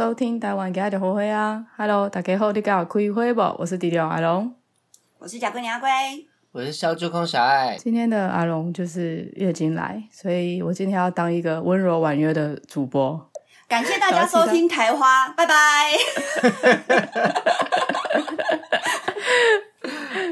[0.00, 3.42] 收听台湾家的后会啊！Hello，大家好，你刚好开会不？
[3.58, 4.50] 我是迪龙阿龙，
[5.18, 5.90] 我是贾桂娘阿龟，
[6.52, 7.76] 我是小酒空小爱。
[7.76, 13.30] 今天的阿龙就是月经来，所以我今天要当一个温柔婉约的主播。
[13.68, 15.92] 感谢大家收听台花，拜拜。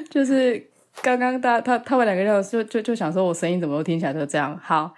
[0.08, 0.66] 就是
[1.02, 4.58] 刚刚他他他们两个就就就想说，我声音怎么都听起来都这样。
[4.64, 4.94] 好，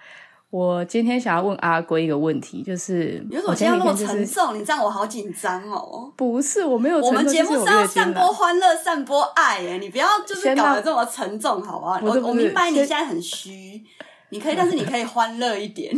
[0.51, 4.53] 我今天想要问阿龟一个问题，就是你为什么今天那么沉重？
[4.59, 6.11] 你这样我好紧张哦。
[6.17, 7.09] 不是，我没有沉重。
[7.09, 11.99] 我们节目是要散播欢乐、散播爱哎，你不要就是搞得这么沉重，好不好？
[12.03, 13.81] 我我明白你现在很虚，
[14.29, 15.95] 你可以，但是你可以欢乐一点。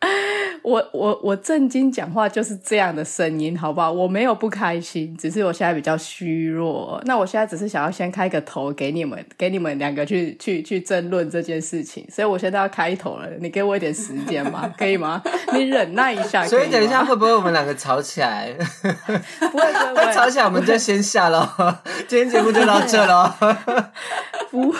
[0.62, 3.90] 我我我正经讲话就是这样的声音，好不好？
[3.90, 7.00] 我没有不开心，只是我现在比较虚弱。
[7.04, 13.26] 那我现在只是想要先开个头给你们，给你们两个去去去争论这件事情，所以我现在要开头了。
[13.40, 14.72] 你给我一点时间嘛？
[14.76, 15.22] 可以吗？
[15.52, 16.44] 你忍耐一下。
[16.46, 18.52] 所以等一下会不会我们两个吵起来？
[18.52, 21.82] 不 会不会，吵起来我们就先下了。
[22.06, 23.34] 今天节目就到这了。
[24.50, 24.78] 不会，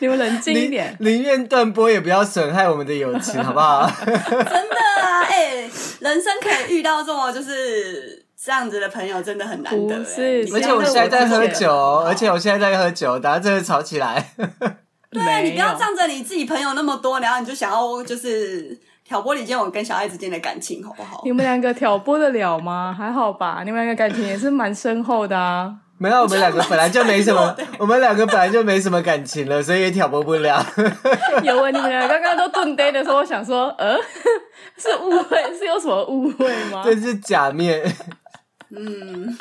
[0.00, 3.90] 你们冷静一点，宁愿断播也不要损害我们的友情，好不好？
[4.06, 5.70] 真的啊，哎、欸，
[6.00, 9.98] 人生可以遇到这么就是这样子的朋友，真的很难得。
[9.98, 11.72] 不是，而且我现在在喝酒，
[12.06, 14.32] 而且我现在在喝酒，大家真的吵起来。
[15.12, 21.20] 对啊，你不要仗着你自己朋友那么多，然后你就想要就是挑拨离间我跟小爱之间的感情，好不好？
[21.24, 22.94] 你们两个挑拨得了吗？
[22.96, 25.74] 还好吧，你们两个感情也是蛮深厚的啊。
[26.02, 30.64] 没有，我们两个本来就没什么，我们两个本来就没什么感情了，所以也挑拨不了。
[31.44, 33.94] 有啊，你们俩刚刚都顿呆的时候，我想说，呃，
[34.78, 36.80] 是误会，是有什么误会吗？
[36.82, 37.84] 这是假面。
[38.74, 39.36] 嗯，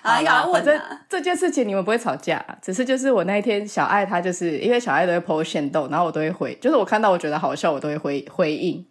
[0.00, 8.86] 哎呀，我这这件事情你们不会吵架，只是就是我那一天小爱她就是因为小爱都会 po 限动，然后我都会回，就是我看到我觉得好笑，我都会回回应。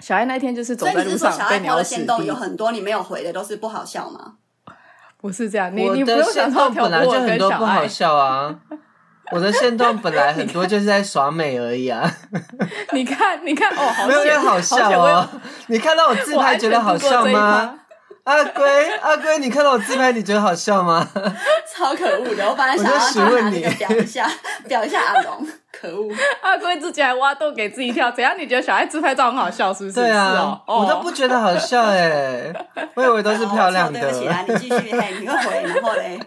[0.00, 4.36] 小爱那天就是走在路上被鸟屎滴，有很多你没有回的都是不好笑吗？
[5.20, 8.54] 不是这样，你你不用想说本来就很多不好笑啊！
[9.30, 12.10] 我的线段本来很多就是在耍美而已啊！
[12.92, 15.28] 你看，你看哦，没有觉得好笑哦！
[15.66, 17.74] 你看到我自拍觉得好笑吗？
[18.28, 21.08] 阿龟，阿龟，你看到我自拍你觉得好笑吗？
[21.74, 22.46] 超可恶的！
[22.46, 22.98] 我本来想要
[23.40, 24.30] 他你表一下，
[24.68, 25.48] 表一下阿龙。
[25.72, 26.12] 可恶！
[26.42, 28.34] 阿龟自己还挖洞给自己跳，怎样？
[28.36, 29.94] 你觉得小孩自拍照很好笑，是不是？
[29.94, 32.52] 对啊，我都不觉得好笑哎，
[32.94, 33.98] 我以为都是漂亮的。
[33.98, 34.74] 对不起啊，你继续，
[35.20, 36.20] 你会回，然后嘞，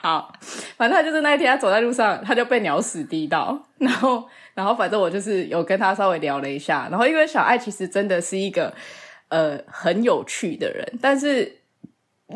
[0.00, 0.32] 好，
[0.76, 4.24] 反正他就是那一天，他走在路上，他就被鸟屎滴到，然后，
[4.54, 8.72] 然后反正我就是有跟他稍微聊了一下，然后因为小爱其实真的是一个
[9.28, 11.60] 呃很有趣的人，但是。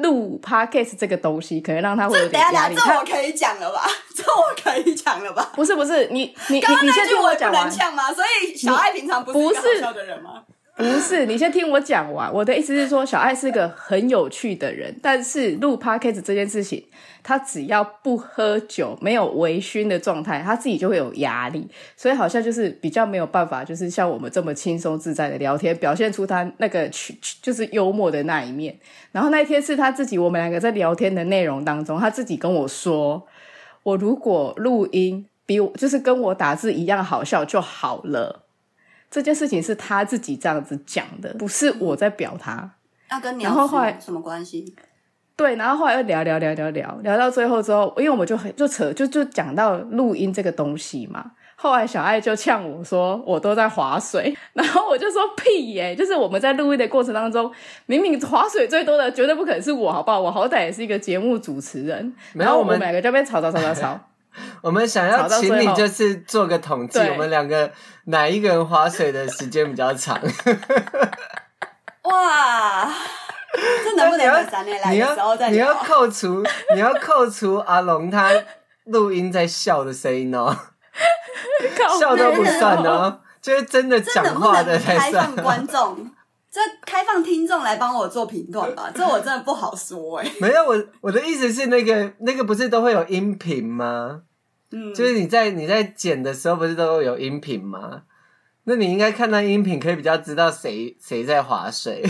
[0.02, 2.76] 录 podcast 这个东西可能让他会有点压力。
[2.76, 3.88] 这我可以讲了吧？
[4.14, 5.50] 这我可以讲了吧？
[5.56, 8.12] 不是不是，你你刚刚你先听我讲完吗？
[8.12, 10.44] 所以小爱平常不是一个好笑的人吗？
[10.76, 12.32] 不是，你先听我讲完。
[12.32, 16.86] 我的意思是说，小爱是个很有趣的人，但是录 podcast 这件事情，
[17.28, 28.74] 他只要不喝酒、没有微醺的状态，他自己就会有压力，所以好像就是比较没有办法，就是像我们这么轻松自在的聊天，表现出他那个去就是幽默的那一面。
[29.12, 33.26] 然后那一天是他自己，我们两个在聊天的内容当中，他自己跟我说，
[33.82, 38.46] 我如果录音比我就是跟我打字一样好笑就好了。
[39.10, 42.70] 这件事情是他自己这样子讲的，不是我在表他。
[43.10, 44.74] 那跟然后后来什么关系？
[45.38, 51.24] 对，然后后来又聊聊聊聊聊聊到最后之后，因为我们就很就扯就就讲到录音这个东西嘛。
[51.54, 57.48] 后来小爱就呛我说，我都在划水，然后我就说屁耶，就是我们在录音的过程当中，
[57.86, 60.20] 明明划水最多的绝对不可能是我，好不好？
[60.20, 62.12] 我好歹也是一个节目主持人。
[62.32, 64.00] 然后我们两个就边吵吵吵吵吵。
[64.62, 67.70] 我们想要请你，就是做个统计，我们两个
[68.06, 70.20] 哪一个人划水的时间比较长？
[72.04, 72.88] 哇，
[73.84, 75.52] 这能不能等三年来的时候再聊？
[75.52, 76.42] 你要扣除，
[76.74, 78.30] 你要扣除阿龙他
[78.84, 80.56] 录音在笑的声音哦，
[81.98, 85.12] 笑都不算哦，就是真的讲话的才算。
[85.12, 86.10] 开放观众，
[86.50, 90.30] 这开放听众来帮我做评断吧，这我真的不好说哎。
[90.40, 94.22] 没有，我我的意思是那个那个不是都会有音频吗？
[94.70, 98.02] 嗯，就是你在你在剪的时候，不是都有音频吗？
[98.68, 102.04] 那你应该看到音频，可以比较知道谁谁在划水。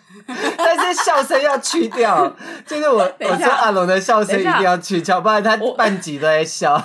[0.56, 2.34] 但是笑声要去掉，
[2.66, 6.82] 就是我我说阿龙的笑声一定要去掉，不然他半集都在笑。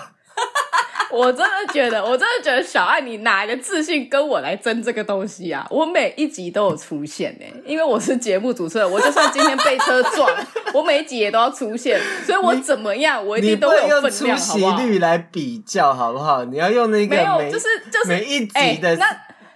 [1.14, 5.66] 我真的觉得， 我真的觉得小爱，你哪来的自信跟我来争这个东西啊？
[5.70, 10.30] 我每一集都有出现呢、欸，因为我是节目主持人，我就算今天被车撞，
[10.74, 14.78] 我每一集也都要出现，所以我怎么样，我一定都有分量，好不好？
[14.78, 16.44] 出席率来比较好不好？
[16.46, 19.06] 你要用那个每没有，就是就是每一集的那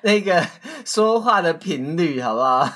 [0.01, 0.45] 那个
[0.85, 2.69] 说话的频率，好不好？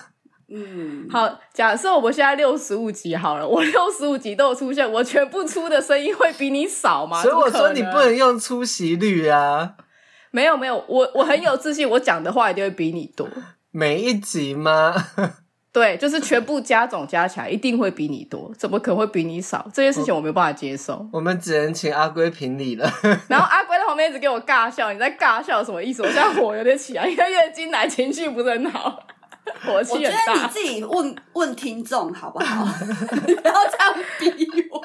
[0.53, 7.21] 嗯，好，假设我们现在六十五集好了，我六十五集都有出现，我全部出的声音会比你少吗？
[7.24, 9.75] 所以我说你不能用出席率啊。
[10.31, 13.27] 没有没有，我我很有自信，我讲的话一定会比你多。
[13.71, 14.94] 每一集吗？
[15.74, 19.65] 对，就是全部加总加起来一定会比你多，怎么可能会比你少？
[19.74, 21.07] 这件事情我没有办法接受。
[21.13, 22.92] 我们只能请阿龟评理了。
[23.30, 26.01] 然后阿龟在旁边一直给我尬笑，你在尬笑什么意思？
[26.03, 29.00] 我现在火有点起来，因为月经来情绪不是很好。
[29.65, 30.33] 火气很大。
[30.33, 32.67] 我觉得你自己问问听众好不好？
[33.27, 34.81] 你不要这样逼我。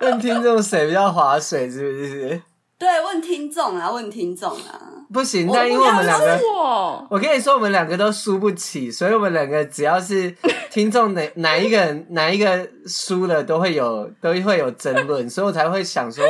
[0.00, 2.42] 问听众谁比较划水，是不是？
[2.78, 4.80] 对，问听众啊，问听众啊。
[5.12, 10.34] 不行，那因为我们两个，我，我跟你说，我们两个都输不起，所以我们两个只要是
[10.70, 16.24] 听众哪哪一个人哪一个输了，都会有都会有争论，所以我才会想说，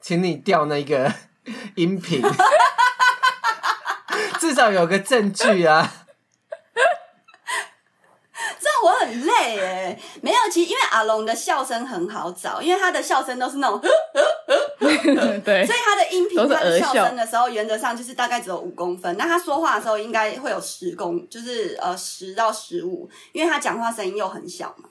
[0.00, 1.12] 请你调那个
[1.74, 2.22] 音频。
[4.38, 5.92] 至少有个证据啊！
[8.60, 9.98] 这样我很累哎。
[10.22, 13.80] 没有，其实因为阿龙的笑声很好找，因为他的笑声都是那种，
[15.44, 19.16] 对，所以他的音频他的笑声的时候，原则上就是大概只有五公分。
[19.16, 24.87] 那他说话的时候应该会有十公，就是呃十到十五，因为他讲话声音又很小嘛。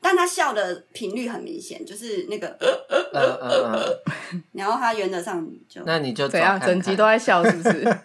[0.00, 2.68] 但他笑的频率很明显，就是那个，呃
[3.12, 4.02] 呃呃呃，
[4.52, 7.86] 然后他原则上就，那你就怎样，整集都在笑，是不是？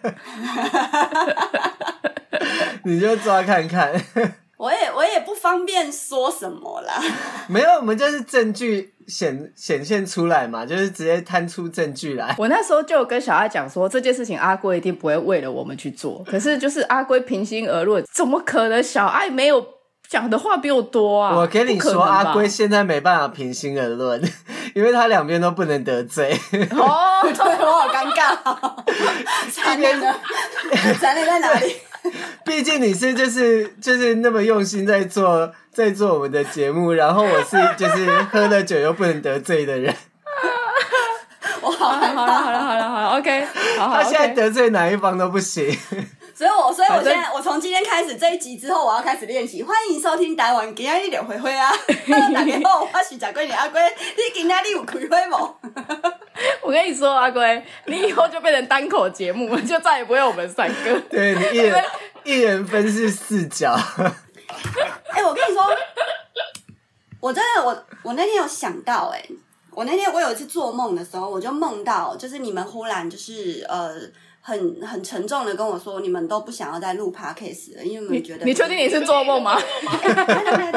[2.84, 3.92] 你就抓看看。
[4.56, 6.94] 我也我也不方便说什么啦。
[7.48, 12.34] 没有，我们就是证据显显现出来嘛，就是直接摊出证据来。
[12.38, 16.24] 我那时候就跟小爱讲说，这件事情阿龟一定不会为了我们去做。
[16.26, 19.74] 可是就是阿龟平心而论，怎么可能小爱没有？
[20.14, 21.34] 讲的话比我多啊！
[21.34, 24.22] 我跟你说，阿龟现在没办法平心而论，
[24.72, 26.30] 因为他两边都不能得罪。
[26.70, 28.30] 哦， 对，我好尴尬。
[29.50, 30.14] 残念的，
[31.00, 31.74] 残念在哪里？
[32.46, 39.92] 毕竟你是就是就是那么用心在做在做我们的节目，然后我是就是喝了酒又不能得罪的人。
[41.60, 42.14] 我好害怕。
[42.14, 43.44] 好了好了好了好了，OK。
[43.78, 45.76] 他现在得罪哪一方都不行。
[46.36, 49.62] 所以我，所以我现在，我从今天开始这一集之后，我要开始练习。
[49.62, 51.70] 欢迎收听台湾今天一点灰灰啊！
[52.34, 53.80] 大家好，我是贾桂你阿龟，
[54.16, 55.54] 你今天你有开会吗？
[56.60, 61.00] 我跟你说，阿龟，你以后就变成单口节目，就再也不会我们三个。
[61.08, 61.84] 对，你一人
[62.24, 63.72] 一人分饰四角。
[64.02, 65.62] 哎、欸，我跟你说，
[67.20, 69.28] 我真的，我我那天有想到、欸，哎，
[69.70, 73.94] 我那天我有一次做梦的时候，我就梦到，就是你们忽然就是呃。
[74.46, 79.58] 很 很沉重的跟我说，你们都不想要再录 podcast 了，因为你们觉得你确定你是做梦吗？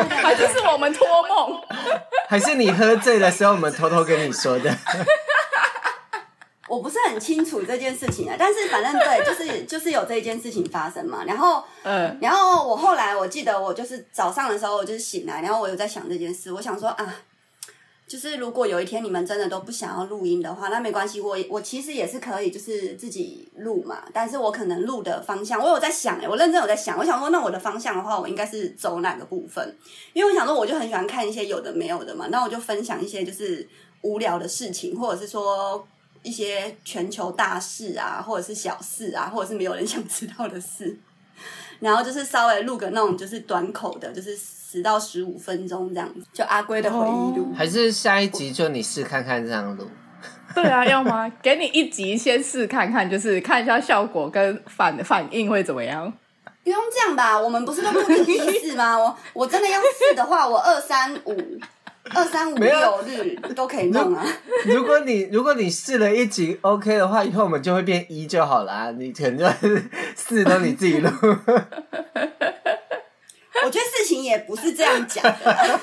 [0.09, 1.61] 还是是我们托梦？
[2.29, 4.73] 还是你喝醉的时候我们偷偷跟你说的？
[6.69, 11.23] 我不是很清楚这件事情啊，但是反正对，就是就是有这一件事情发生嘛。
[11.25, 17.15] 然后嗯，然后我后来我记得我就是早上的时候我就是醒来，然后我有在想这件事，我想说啊。
[18.07, 24.01] 就是如果有一天你们真的都不想要录音的话，那没关系，我我其实也是可以，就是自己录嘛。
[24.13, 29.77] 但是我可能录的方向，我有在想，诶，我认真有在想，我想说，那我的方向的话，我应该是走哪个部分？
[30.13, 33.67] 因为我想说，我就很喜欢看一些有的没有的嘛，那我就分享一些就是
[34.03, 35.85] 无聊的事情，或者是说
[36.23, 40.97] 一些全球大事啊，或者是小事啊，或者是没有人想知道的事，
[41.81, 44.39] 然后就是稍微录个那种就是短口的，就是。
[44.69, 49.87] 十到十五分钟这样子，就阿龟的回忆录，还是下一集就你试看看这样录？
[50.53, 51.31] 对啊， 要吗？
[51.41, 56.11] 给你一集先试看看，就是看一下效果跟反反应会怎么样？
[56.65, 58.97] 不用这样吧，我们不是都不定一次吗？
[58.97, 61.59] 我 我真的要试的话，我二三五
[62.13, 64.25] 二三五六日都可以弄啊。
[64.65, 68.91] 如果你如果你试了一集 OK 的话，以后我们就会变一就好了啊。
[68.91, 69.45] 你可能就
[70.13, 71.09] 四都你自己录。
[73.67, 75.79] 我觉得事情也不是这样讲的。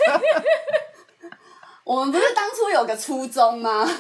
[1.84, 3.86] 我们不是当初有个初衷吗？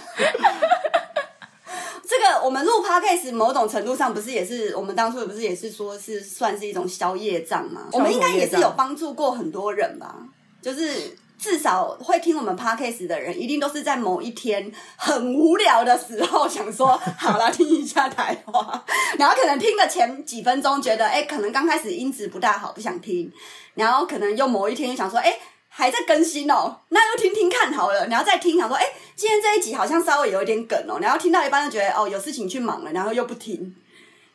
[2.08, 7.82] 这个我们录 Podcast 某种程度上不是也是我们当初也不是也是说是算是一种消业障吗？
[7.92, 10.16] 我们应该也是有帮助过很多人吧？
[10.62, 11.14] 就是。
[11.44, 18.82] 至少会听我们 podcast 的人，一定都是在某一天很无聊的时候，想说好了听一下台话，
[19.18, 23.30] 然后可能听了前几分钟，觉得哎，可能刚开始音质不大好，不想听，
[23.74, 33.76] 然后可能又某一天又想说，哎，还在更新哦，那又听听看好了，然后再听，想说，哎，今天这一集好像稍微有一点梗哦，然后听到一半就觉得哦，有事情去忙了，然后又不听，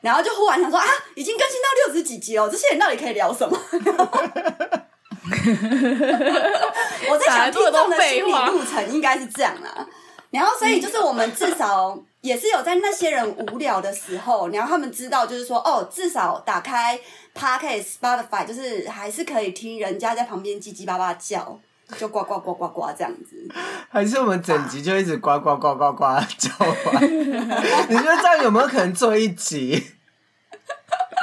[0.02, 0.86] 然后就忽然想说啊，
[1.16, 3.60] 已经更新到六十几集哦，这些人到底可以聊什么？
[7.10, 9.86] 我在想听众的心理路程应该是这样啦，
[10.32, 17.00] 然后所以就是我们至少也是有在那些人无聊的时候，然后他们知道，就是说，哦，至少打开
[17.34, 21.60] Podcast Spotify，就是还是可以听人家在旁边叽叽巴巴叫，
[21.98, 23.50] 就呱呱呱呱呱这样子。
[23.90, 26.04] 还是我们整集就一直呱呱呱呱呱
[26.38, 27.04] 叫完？
[27.90, 29.92] 你觉得这样有没有可能做一集？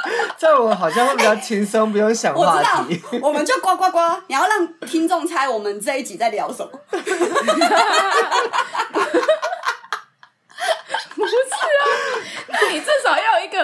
[0.37, 3.01] 这样我好像会比较轻松，不用想话题。
[3.11, 6.71] 我知道，我们就呱呱呱， 然后让听众猜我们这一集在聊什么。
[11.15, 11.83] 不是啊，
[12.47, 13.57] 那你至少要一个，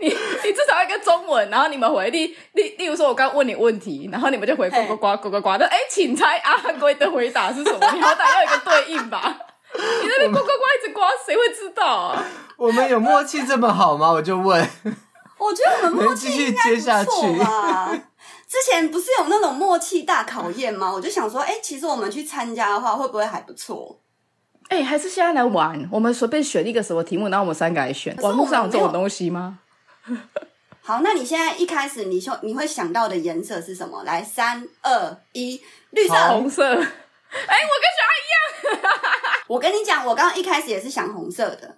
[0.00, 7.78] 你你至少要一个中文，然后你们回例例例如说，我刚问你问题，然后你们就回呱呱呱呱呱呱的，哎，请猜阿龟的回答是什么？
[7.92, 9.36] 你好歹要一个对应吧？
[9.74, 12.24] 你那边呱呱呱一直呱，谁会知道啊？
[12.56, 14.10] 我们有默契这么好吗？
[14.10, 14.66] 我就问。
[15.38, 17.90] 我觉得我们默契应该不错吧？
[18.48, 20.92] 之前不是有那种默契大考验吗？
[20.92, 24.00] 我就想说，哎，其实我们去参加的话，会不会还不错？
[24.68, 25.88] 哎、欸，还是现在来玩？
[25.92, 28.16] 我们随便选一个什么题目，然后我们三个来选。
[28.22, 29.58] 网络上有这种东西吗？
[30.82, 34.02] 好，那你现在一开始你就你会想到的颜色是什么？
[34.04, 36.62] 来，三二一，绿色、红色。
[36.64, 38.90] 哎、欸，我跟小爱一样。
[39.48, 41.76] 我跟你讲，我刚刚一开始也是想红色的。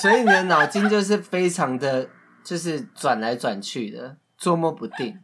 [0.00, 2.08] 所以你的脑筋就是非常的，
[2.48, 5.20] 就是转来转去的，捉摸不定。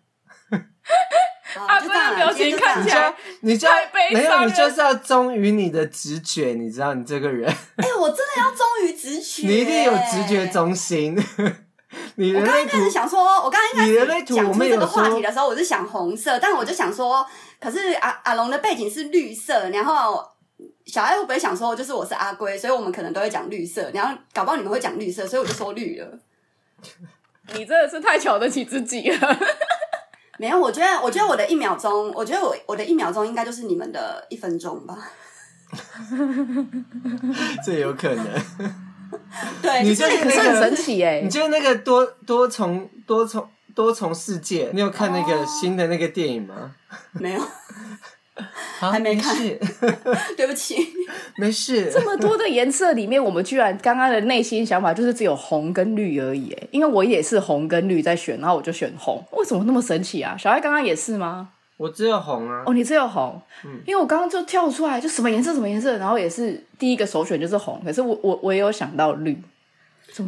[1.56, 3.66] 阿龟的表情看起来，你就
[4.12, 7.50] 没有，你就是要忠于你的直觉，你知道，你这个人。
[7.50, 11.16] 哎、欸，我真的要忠于直觉，你一定有直觉中心。
[11.16, 17.26] 我刚刚开始想说，我刚刚一开始讲出这个话题的时候，我是想红色，但我就想说，
[17.58, 20.22] 可是阿阿龙的背景是绿色，然后
[20.84, 26.18] 小爱会不会想说，就是我是阿龟，所以我们可能都会讲绿色，然后搞不好你们会讲绿色，所以我就说绿了。
[27.54, 29.38] 你真的是太瞧得起自己了。
[30.38, 34.96] 没有，我觉得，我觉得我的一秒钟，我觉得我我的一秒钟应该就是你们的一分钟吧。
[37.64, 38.26] 这有可能。
[39.62, 46.74] 对，你就是那个很神奇哎，你就是那个多多重多重多重世界，你有看那个新的那个电影吗？
[46.90, 47.40] 哦、没有。
[48.80, 49.36] 还没看，
[50.36, 50.76] 对不起，
[51.38, 51.90] 没事。
[51.92, 56.52] 这么多的颜色里面，我们居然刚刚的内心想法就是只有红跟绿而已。
[56.52, 59.22] 哎，因为我也是红跟绿在选，然后我就选红。
[59.32, 60.36] 为什么那么神奇啊？
[60.36, 61.50] 小爱刚刚也是吗？
[61.76, 62.62] 我只有红啊。
[62.66, 63.40] 哦，你只有红。
[63.64, 67.80] 嗯，因为我刚刚就跳出来，就什么颜色什么颜色，然后也是第一个首选就是红。
[67.84, 69.40] 可是我我我也有想到绿。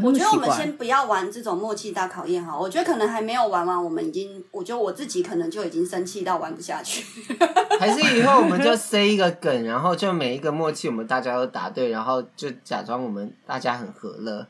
[0.03, 7.05] 我觉得我们先不要玩这种默契大考验哈，我觉得可能还没有玩完，我们已经，我觉得我自己可能就已经生气到玩不下去。
[7.79, 14.47] 还是以后我们就塞一个梗，然后就每一个默契我们大家都答对，然后就假装我们大家很和乐。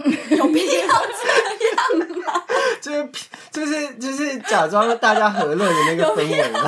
[0.00, 2.42] 有必要这样吗？
[2.80, 3.08] 就是
[3.52, 6.60] 就是就是假装大家和乐的那个氛围吗？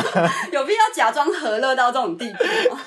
[0.52, 2.81] 有必要假装和乐到这种地步吗？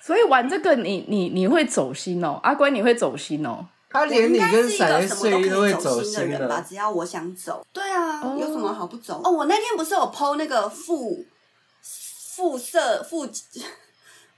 [0.00, 3.66] 所以玩这个你，你你你会走心哦，阿龟你会走心哦。
[3.94, 6.60] 他连你跟闪什么都会走心的人吧？
[6.68, 8.40] 只要我想走，对啊，oh.
[8.40, 9.20] 有什么好不走？
[9.24, 11.24] 哦，我那天不是有 PO 那个负
[11.80, 13.28] 负社负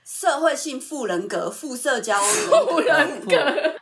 [0.05, 3.75] 社会性负人格负社交负 人格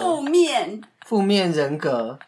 [0.00, 2.18] 负面 负面人格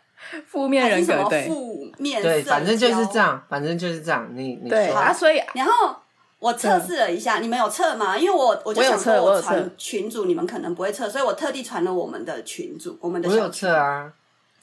[0.47, 4.29] 负面人格对负面对，反正就是这样，反正就是这样。
[4.35, 5.97] 你你对啊，所以然后。
[6.43, 8.19] 我测试了一下，嗯、你们有测吗？
[8.19, 13.41] 因为我我就想说，我传群主，你们可能不会测，所以我特地传了我们的群主，我们的小群。
[13.41, 14.13] 我有测啊，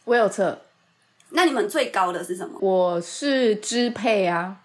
[0.03, 0.59] 我有测。
[1.29, 2.59] 那你们最高的是什么？
[2.59, 4.57] 我是支配啊，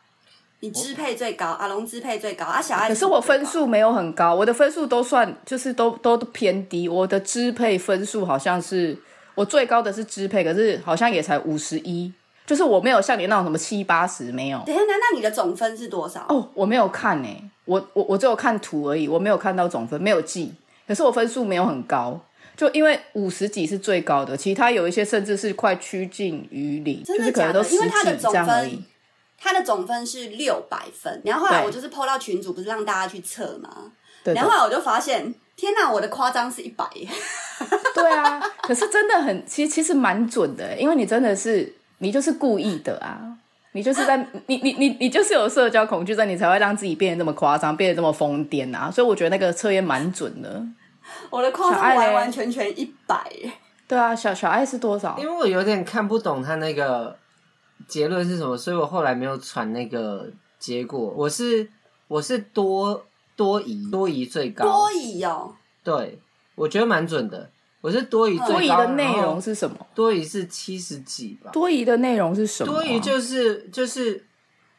[0.59, 2.89] 你支配最高，阿龙支配最高，啊小爱。
[2.89, 8.99] 可是我分数没有很高，我的分数都算就是都都偏低，我的支配分数好像是
[9.37, 12.13] 我最高的是支配，可是好像也才五十一。
[12.47, 14.59] 就是我没有像你那种什么七八十没有。
[14.67, 16.27] 等一下，那那你的总分是多少？
[16.29, 20.53] 哦，我没有看诶，我我我只有看图而已，我没有看到总分，没有记。
[20.87, 22.21] 可是我分数没有很高，
[22.55, 27.63] 就因为五十几是最高的，其他有一些甚至是快趋近于零，真的假的？
[27.63, 28.85] 就是可能都十几因为他的总分而已。
[29.39, 33.93] 他的总分是六百分，然后后来我就是 PO 到群组，不是让大家去测吗？
[34.23, 34.35] 对。
[34.35, 36.87] 然后后来我就发现，天哪，我的夸张是一百。
[37.95, 41.75] 对啊，可是真的很，其实其实蛮准的，因为你真的是。
[42.05, 43.35] 你就是故意的啊！
[43.73, 44.15] 你就是在
[44.47, 48.91] 你你你你就是有社交恐惧症，你才会让自己变得这么夸张，变得这么疯癫啊！
[48.91, 50.63] 所以我觉得那个测验蛮准的。
[51.31, 53.25] 我的夸张完完全全一百。
[53.89, 55.17] 对啊，小小爱是多少？
[55.19, 57.17] 因为我有点看不懂他那个
[57.89, 61.13] 结论是什么，所以我后来没有传那个结果。
[61.17, 61.67] 我是
[62.07, 63.03] 我是多
[63.35, 65.55] 多疑多疑最高多疑哦。
[65.83, 66.21] 对，
[66.55, 67.51] 我觉得蛮准的。
[67.85, 69.77] 我是多疑，多疑的内容是什么？
[69.95, 71.51] 多疑是七十几吧。
[71.53, 72.73] 多疑的内容是什么？
[72.73, 74.25] 多疑就是就是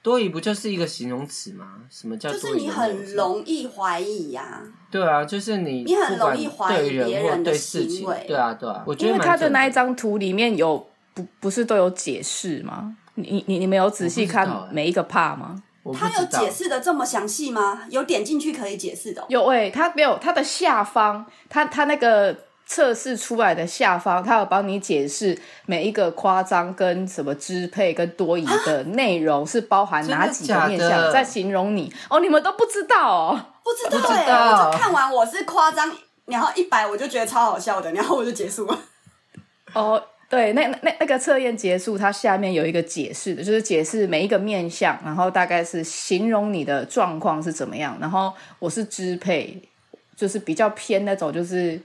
[0.01, 1.73] 多疑不就是一个形容词吗？
[1.87, 2.41] 什么叫多疑？
[2.41, 4.65] 就是你很容易怀疑呀、啊。
[4.89, 8.25] 对啊，就是你，你很容易怀疑别人的行为。
[8.27, 12.97] 对啊，对啊，我觉得因为他的那一张图里面有不不是都有解释吗？
[13.13, 15.61] 你你你没有仔细看每一个 part 吗？
[15.93, 17.83] 他有解释的这么详细吗？
[17.91, 19.25] 有点进去可以解释的、哦。
[19.29, 22.35] 有诶、欸，他没有，他的下方，他他那个。
[22.67, 35.95] 测试出来的下方，他有帮你解释每一个夸张跟什么支配跟多疑的内容是包含哪几个面向，在形容你哦，你们都不知道哦，不知道哎、欸，我就看完我是夸张，
[36.25, 38.79] 然后一百我就觉得超好笑的，然后我就结束了。
[39.73, 49.61] 哦，对，那那那个测验结束，它下面有一个解释的，就是解释每一个面向，然后大概是形容你的状况是怎么样，然后我是支配，
[50.15, 51.79] 就是比较偏那种就是。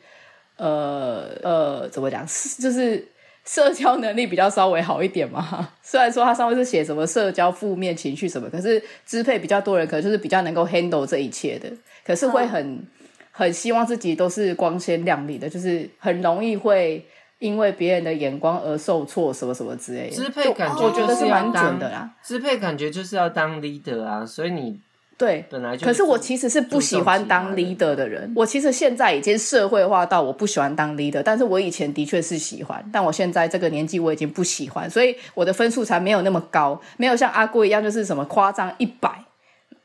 [0.60, 2.26] 呃呃，怎么讲？
[2.58, 3.02] 就是
[3.46, 5.68] 社交能力比较稍微好一点嘛。
[5.82, 11.70] 虽然说他上面是写什么社交负面情绪什么，可是支配比较多人，可能就是比较能够 handle 这一切的。
[12.04, 12.86] 可是会很、嗯、
[13.32, 17.06] 很希望自己都是光鲜亮丽的，就是很容易会
[17.38, 20.14] 因为别人的眼光而受挫，什么什么之类的。
[20.14, 22.10] 支配感觉就是蛮准的啦。
[22.22, 24.78] 支配感觉就是要当 leader 啊，所以你。
[25.20, 25.84] 对，本来就。
[25.86, 28.32] 可是我其实是不喜欢当 leader 的人。
[28.34, 32.82] 我其实现在已经社会化到我不喜欢当 leader，但是我以前的确是喜欢。
[32.90, 39.22] 但我现在这个年纪我已经不喜欢，所以我的分数才没有那么高，没有像阿贵一样就是什么夸张一百。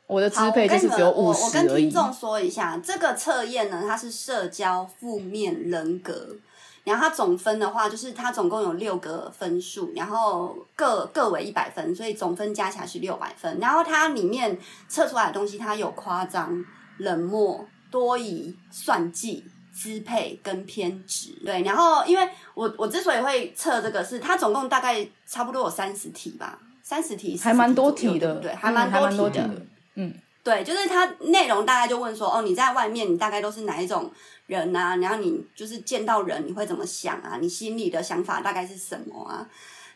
[0.06, 1.66] 我的支配就是只有五十而已。
[1.66, 6.28] 我跟听众说一下，这个测验呢，它是社交负面人格。
[6.86, 13.58] 然后它总分的话，就是它总共有六个分数，然后各各为一百分，所以总分加起来是六百分。
[13.58, 16.64] 然后它里面测出来的东西，它有夸张、
[16.98, 21.36] 冷漠、多疑、算计、支配跟偏执。
[21.44, 29.50] 对，然后因为我我之所以会测这个是，是它总共大概差不多有三十题吧，三十题，题还蛮多题的，对，还蛮多题的，
[29.96, 30.14] 嗯。
[30.44, 34.08] 对，就是它内容大概就问说，哦，你在外面你大概都是哪一种
[34.46, 34.96] 人啊？
[34.96, 37.38] 然后你就是见到人你会怎么想啊？
[37.40, 39.46] 你心里的想法大概是什么啊？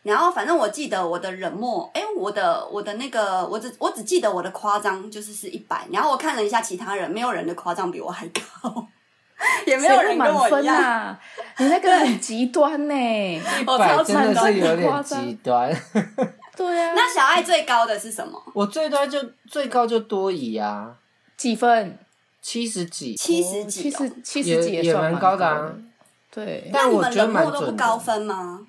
[0.02, 5.86] 然后反正我记得我的冷漠，哎，我的我的那个，我只我只记得我的夸张就是是一百。
[5.92, 8.86] 然后我看了一下其他人，没有人的夸张比我还高，
[9.66, 10.74] 也没有人跟我一样。
[10.74, 11.20] 啊、
[11.58, 15.70] 你那个很极端呢，一百真的是有点极端。
[16.56, 18.42] 对啊，那小爱最高的是什么？
[18.54, 20.94] 我最多就最高就多疑啊，
[21.36, 21.98] 几分？
[22.42, 25.72] 七十几，七十几，七十七十几也蛮高的啊。
[26.30, 27.60] 对，但我觉得蛮准的。
[27.60, 28.60] 冷漠都不高分吗？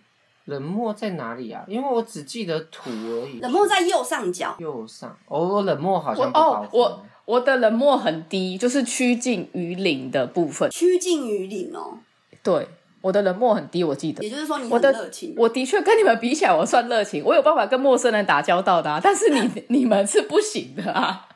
[0.45, 1.63] 冷漠在哪里啊？
[1.67, 3.39] 因为我只记得土而已。
[3.39, 4.55] 冷漠在右上角。
[4.59, 6.63] 右上，哦，我冷漠好像不高分。
[6.63, 10.69] 哦，我我的冷漠很低，就是趋近于零的部分。
[10.69, 11.99] 趋近于零哦。
[12.41, 12.67] 对。
[13.03, 14.23] 我的冷漠很低，我记得。
[14.23, 15.33] 也就是说，你很热情。
[15.35, 17.23] 我的，我的确跟你们比起来，我算热情。
[17.25, 21.27] 我有办法跟陌生人打交道的啊，但是你 你们是不行的啊。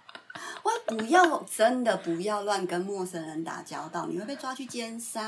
[0.65, 1.23] 我不要，
[1.55, 5.21] 真的不要乱跟陌生人打交道，你会被抓去奸杀。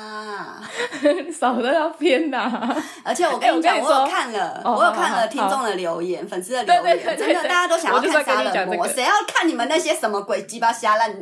[1.32, 2.76] 少在那边呐！
[3.06, 11.16] 而且我跟你讲，欸，我，有看了，哦，我有看了听众的留言，粉丝的留言，真的大家都想要看杀人魔，谁，这个，要看你们那些什么鬼鸡巴瞎烂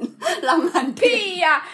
[0.43, 1.67] 浪漫屁呀，啊！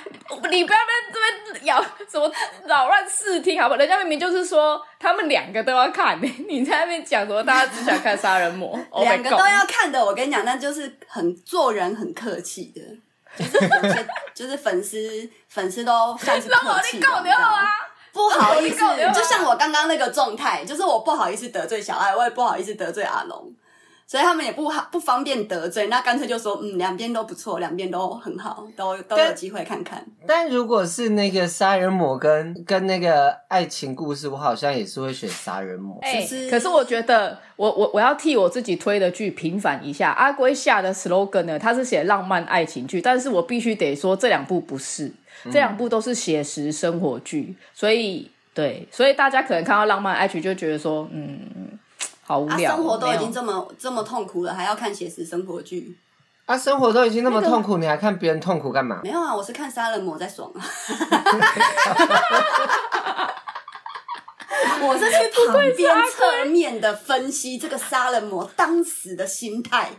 [0.50, 2.32] 你不要在这边咬什么
[2.66, 3.78] 扰乱视听，好不好？
[3.78, 7.42] 人家明明就是说他们两个都要看， 你在那边讲什么？
[7.44, 10.04] 大家只想看杀人魔， 两个都要看的。
[10.04, 12.82] 我跟你讲，那就是很做人很客气的，
[13.38, 14.98] 就是有些就是粉丝
[15.50, 17.08] 粉丝都算是客气的，
[18.14, 18.80] 不好意思，
[19.14, 23.52] 就像我刚刚那个状态，就是我不好意思得罪小爱，我也不好意思得罪阿龙。
[24.12, 30.06] 所以他们也不好不方便得罪，那干脆就说，嗯，两边都不错，两边都很好，都都有机会看看。
[30.28, 35.98] 但如果是那个杀人魔跟跟那个爱情故事，我好像也是会选杀人魔。
[36.02, 40.12] 哎、欸，可是我觉得我我我要替我自己推的剧平反一下。
[40.12, 45.10] 阿圭下的 slogan 呢，他是写浪漫爱情剧，但是我必须得说这两部不是，
[45.46, 51.80] 这两部都是写实生活剧，所以对，所以大家可能看到浪漫爱情就觉得说，嗯。
[52.32, 55.98] 好无聊，啊，生活都已经这么这么痛苦了，还要看写实生活剧？
[56.46, 59.02] 啊，生活都已经那么痛苦，那个，你还看别人痛苦干嘛？
[59.04, 60.64] 没有啊，我是看杀人魔在爽啊！
[64.82, 69.92] 我是去旁边侧面的分析这个杀人魔当时的心态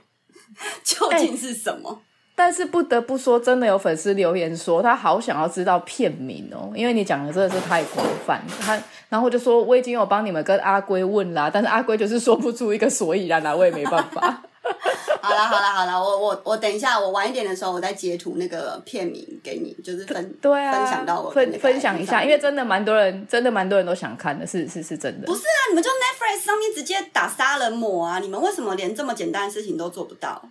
[0.83, 1.91] 究竟是什么。
[1.91, 1.99] 欸
[2.45, 8.43] 但是不得不说，真的有粉丝留言说他好想要知道片名哦，因为你讲的真的是太广泛。
[8.61, 8.77] 他
[9.09, 14.43] 然后就说我已经有帮你们跟阿龟问啦，但是阿龟就是说不出一个所以然来，我也没办法。
[15.23, 25.27] 好了好了好了，我我我等一下，我晚一点的时候，我再截图那个片名给你，就是分对啊，分享到我分分享一下，因为真的蛮多人，真的蛮多人都想看的，是是是真的。
[25.29, 28.19] 不是啊，你们就 Netflix 上面直接打杀人魔啊！
[28.19, 30.43] 你们为什么连这么简单的事情都做不到？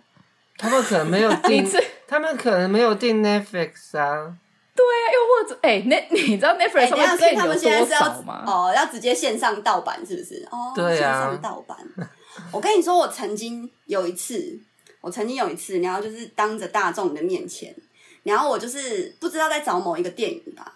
[0.62, 1.68] 他们可能没有 订，
[2.06, 4.36] 他们可能没有订 Netflix 啊。
[4.74, 8.44] 对啊，又或者哎，那、欸、你知道 Netflix 上面所以他们现在是要吗？
[8.46, 10.46] 哦，要直接线上盗版是不是？
[10.52, 11.76] 哦，对啊，线上盗版。
[12.52, 14.58] 我跟你说，我曾经有一次，
[15.00, 17.74] 我曾经有一次，然后就是当着大众的面前，
[18.22, 20.72] 然后我就是不知道在找某一个电影吧，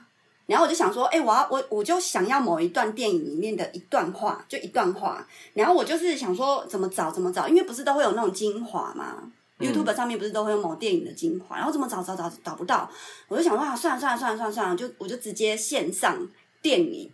[0.46, 9.22] 然后我就想说，哎、欸，我要我我就想要某一段电影里面的一段话，就一段话，然后我就是想说怎么找怎么找，因为不是都会有那种精华吗
[9.58, 12.90] ？YouTube 上面不是都会有某电影的精华，然后怎么找找找找不到，
[13.28, 16.18] 我就想说啊，算了算了算了算了算了，就我就直接线上
[16.60, 17.10] 电影，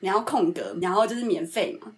[0.00, 1.92] 然后空格，然后就是免费嘛，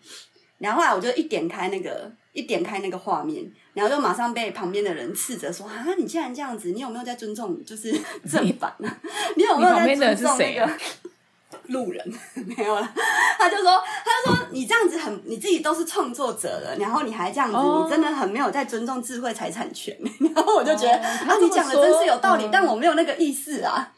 [0.58, 7.92] 然后后来我就一点开那个一点开那个画面，然后就马上被旁边的人斥责说啊，你既然这样子，你有没有在尊重就是
[8.30, 8.88] 正版呢？
[9.36, 10.70] 你， 你有没有在尊重那个？
[11.68, 12.12] 路人
[12.56, 12.92] 没有了，
[13.38, 17.84] 他就说，他就说你这样子很，你自己都是创作者了，然后你还这样子，oh.
[17.84, 19.96] 你真的很没有在尊重智慧财产权。
[20.34, 21.30] 然后我就觉得、oh.
[21.30, 22.52] 啊，你讲的真是有道理，oh.
[22.52, 23.92] 但我没有那个意思啊。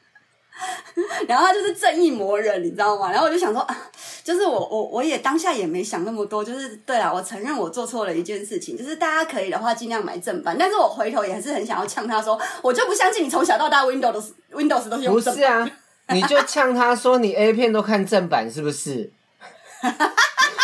[1.27, 3.11] 然后他就是正义魔人，你知道吗？
[3.11, 3.77] 然后我就想说，啊、
[4.23, 15.71] 就是我我我也当下也没想那么多，就是对啊，我承认我做错了一件事情，就是大家可以的话尽量买正版，但是我回头也还是很想要呛他说，我就不相信你从小到大 Windows Windows 都是用正版。
[16.09, 19.11] 你就呛他说你 A 片都看正版是不是？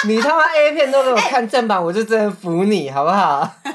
[0.06, 3.54] 你他妈 A 片都给我看正版，欸、我就真的服你好不好？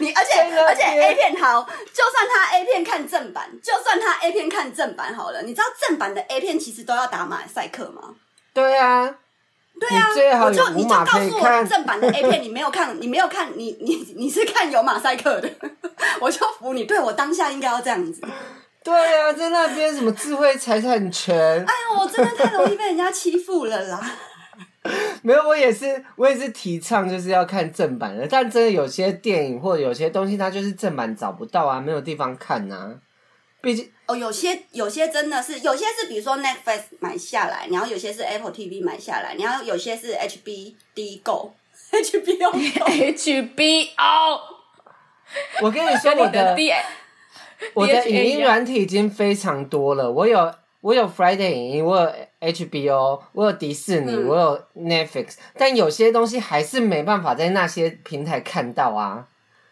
[0.00, 8.14] 你而且而且 A 片好，就算他 A 片看正版，就算他 A 片看正版好了，你知道正版的 A 片其实都要打马赛克吗？
[8.52, 9.14] 对啊，
[9.80, 9.88] 对
[10.30, 15.48] 啊，我就你就告诉我正版的 A 片你没有看，你没有看，你你你是看有马赛克的，
[16.20, 16.84] 我就服你。
[16.84, 18.20] 对，我当下应该要这样子。
[18.84, 21.34] 对啊，在那边什么智慧财产权？
[21.34, 24.12] 哎呀，我真的太容易被人家欺负了啦！
[25.22, 32.92] 没有，我也是，我也是提倡就是要看正版的，但真的有些电影或者有些东西，它就是正版找不到啊，没有地方看呐、啊。
[33.62, 44.40] 毕竟哦，有些有些真的是，有些是比如说 Netflix 买下来，然后有些是 Apple TV 买下来，然后有些是 HBD Go，HBO HBO。
[45.62, 46.54] 我跟你说，我的。
[47.74, 59.26] 我的影音软体已经非常多了，我有我有 Friday 影音，我有 HBO，我有迪士尼，嗯、我有 Netflix，但有些东西还是没办法在那些平台看到啊。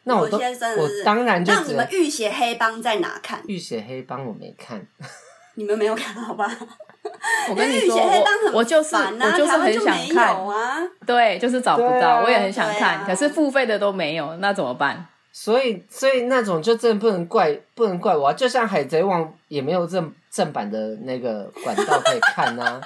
[0.04, 1.52] 那我都我当然就。
[1.52, 3.40] 那你们浴血黑帮在哪看？
[3.46, 4.84] 浴血黑帮我没看。
[5.54, 6.50] 你们没有看好吧？
[7.50, 15.06] 我跟你说，我我就是我就是很想看啊，对，就是找不到，啊、我也很想看，啊、可是付费的都没有，那怎么办？
[15.32, 18.32] 所以，所以那种就真的不能怪，不能怪我啊！
[18.34, 22.80] 就像《海贼王》也没有正正版的那个管道可以看啊。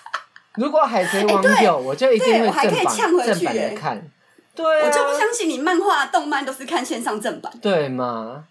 [0.56, 4.10] 如果《海贼王》有，欸、我就一定会正版正版的看。
[4.54, 8.44] 对啊，我就不相信你漫画、动漫都是看线上正版，对吗？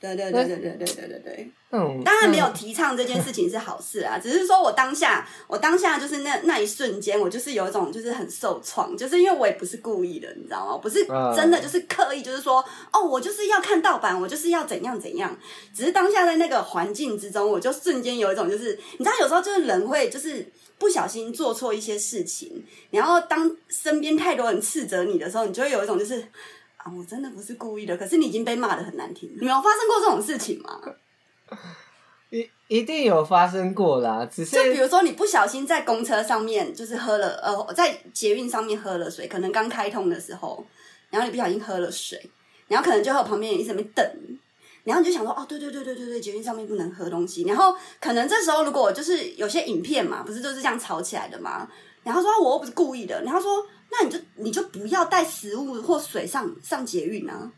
[0.00, 10.72] 对对对对对对对对对，嗯，当然没有提倡这件事情是好事啊， 只是说我当下，我当下就是那那一瞬间，我就是有一种就是很受创，就是因为我也不是故意的，你知道吗？
[10.74, 15.36] 我不是真的就是刻意，就是说哦，我就是要看盗版，我就是要怎样怎样，
[15.74, 20.46] 只是当下在那个环境之中，我就瞬间有一种就是，你知道，有时候就是人会就是
[20.78, 26.24] 不小心做错一些事情，然后当身边太多人斥责你的时候，你就会有一种就是。
[26.88, 29.30] 啊，我真的不是故意的，可是你已经被骂的很难听。
[29.38, 30.80] 你没有发生过这种事情吗？
[32.30, 40.64] 一一定有发生过啦，只是就比如说你不小心在公车上面就是喝了，呃，在捷运上面喝了水，可能刚开通的时候，
[41.10, 42.30] 然后你不小心喝了水，
[42.68, 44.38] 然后可能就和旁边人一直在那等，
[44.84, 51.66] 然后你就想说，哦，对对对对对对，捷运上面不能喝东西，然后可能这时候如果就是有些影片嘛，不是就是这样吵起来的嘛，
[52.02, 53.50] 然后说我又不是故意的，然后说。
[53.90, 57.50] 那你就你就不要带食物或水上上捷运啊，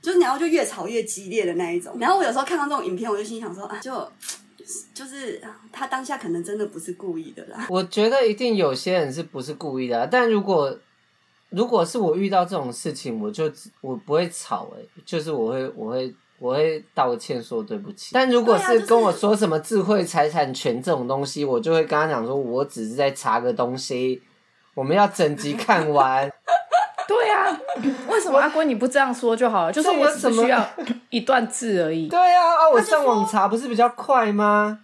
[0.00, 1.96] 就是然后就越吵越激烈的那一种。
[1.98, 4.08] 然后我有时候看到这种影片，我就心想说啊，就
[4.94, 5.42] 就是
[5.72, 7.66] 他当下可能真的不是故意的啦。
[7.68, 10.78] 我觉得一定有些人是不是故意的啊，但如果
[11.50, 18.10] 如果是我遇到这种事情，我就我不会吵欸，就是我会我会我会道歉说对不起。
[18.12, 24.22] 但如果是跟我说什么智慧财产权这种东西，我就会跟他讲说，我只是在查个东西。
[24.74, 26.28] 我们要整集看完，
[27.06, 27.46] 对啊，
[28.08, 29.72] 为什么阿龟你不这样说就好了？
[29.72, 30.68] 就是我只需要
[31.10, 32.08] 一段字而已。
[32.10, 34.80] 对啊，啊，我上网查不是比较快吗？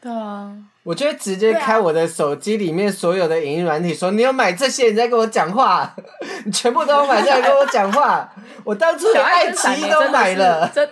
[0.00, 5.90] 对啊，我就会直接开我的手机里面所有的影音软体，说你有买这些，你在跟我讲话，
[6.44, 8.30] 你全部都有买下来跟我讲话。
[8.62, 10.68] 我当初连爱奇艺都买了。
[10.68, 10.88] 真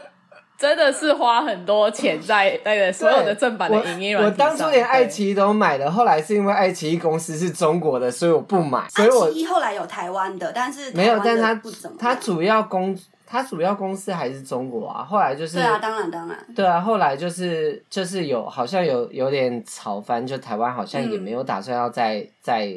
[0.59, 4.24] 真的是花很多钱在那个所有的正版的影音软件。
[4.24, 8.87] 我当初连爱奇艺都买了，后来是因为爱奇艺公司是中国的，所以我不买。
[8.88, 11.61] 所以我爱奇艺后来有台湾的，但是没有，但是它
[11.98, 12.96] 它主要公
[13.32, 15.02] 它主要公司还是中国啊。
[15.02, 22.74] 后来就是对啊，当然当然对啊，后来就是就是有好像有有点吵翻，就台湾好像也没有打算要再、嗯、再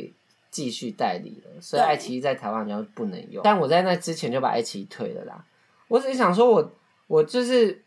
[0.49, 3.41] 继续代理了，所以爱奇艺在台湾好像不能用。
[3.43, 5.43] 但我在那之前就把爱奇艺退了啦。
[5.89, 6.71] 我只是想说我。
[7.07, 7.83] 我就是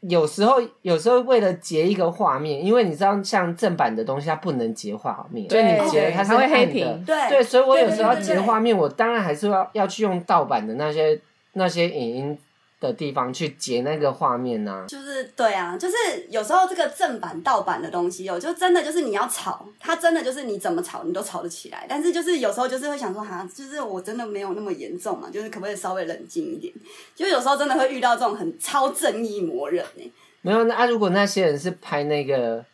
[0.00, 7.04] 有时候，有时候为了截一个画面，因为你知道，像正版的东西它不能截画面，所以你截它是会黑屏。
[7.04, 11.20] 对对，所以我有时候要截画面，我当然还是要要去用盗版的那些
[11.52, 12.38] 那些影音。
[12.82, 14.86] 的地方去截那个画面呢、啊？
[14.88, 15.94] 就是对啊，就是
[16.28, 21.86] 有时候这个正版盗版的东西哦，就真的就是你要吵，它真的就是你怎么吵你都吵得起来。
[21.88, 26.74] 但是就是有时候就是会想说，哈，就是我真的没有那么严重嘛，就是可不可以稍微冷静一点？
[27.14, 30.12] 就有时候真的会遇到这种很超正义魔人呢。
[30.40, 32.64] 没有，那、啊、如果那些人是拍那个。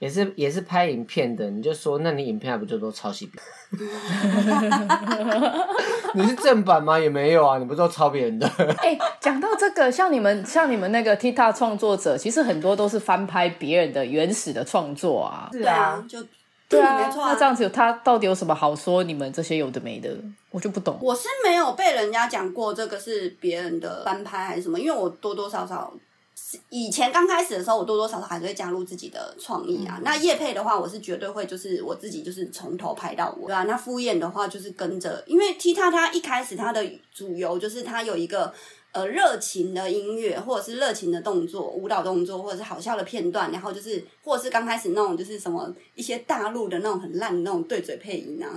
[0.00, 3.40] 也是也是拍影片的，你就说，那你影片还不就都抄袭别
[3.78, 3.88] 人？
[6.14, 6.98] 你是正版吗？
[6.98, 8.48] 也没有啊，你不都抄别人的？
[8.80, 15.50] 哎、欸，讲到这个，像你们像你们那个 TikTok 创作者，其实很多都是翻拍别人的原始的创作啊。
[15.52, 16.18] 是啊，就
[16.66, 17.32] 对啊，没错啊。
[17.32, 19.04] 那这样子，他到底有什么好说？
[19.04, 20.08] 你们这些有的没的，
[20.50, 20.98] 我就不懂。
[21.02, 25.92] 我是没有被人家讲过这个是别人的翻拍还是什么，因为我多多少少。
[26.68, 29.96] 以前刚开始的时候，我多多少少还是会加入自己的创意啊。
[29.98, 33.64] 嗯、那叶配的话，我是绝对会就是我自己就是从头拍到尾，对啊。
[33.64, 38.52] 那敷衍的话就是跟着，因为 TikTok 它一开始他的主流就是他有一个
[38.92, 48.48] 呃热情的音乐，或者是热情的动作、舞蹈动作，或者是好笑的片段，然后就是或者是刚开始那种就是什么一些大陆的那种很烂的那种对嘴配音啊，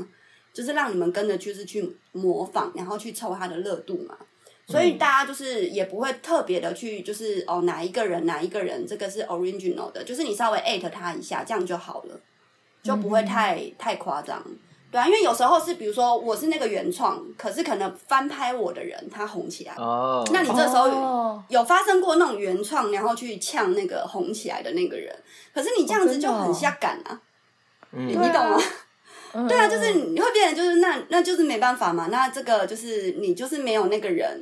[0.52, 4.18] 就是让你们跟着就是去模仿，然后去凑它的热度嘛。
[4.66, 12.20] 所以大家就是也不会特别的去，就是哦哪一个人哪一个人这个是 original 的，就是你稍微 at 他一下，这样就好了，
[12.82, 14.42] 就不会太、嗯、太夸张，
[14.90, 25.14] 对啊，因为有时候是比如说我是那个原创，可是可能翻拍我的人他红起来哦，那你这时候有，有发生过那种原创然后去呛那个红起来的那个人，
[25.54, 27.22] 可是你这样子就很瞎赶啊，
[27.92, 28.58] 哦、你你懂吗？
[29.50, 34.40] 对啊，就是你会变得就是那那就是没办法嘛，那这个就是你就是没有那个人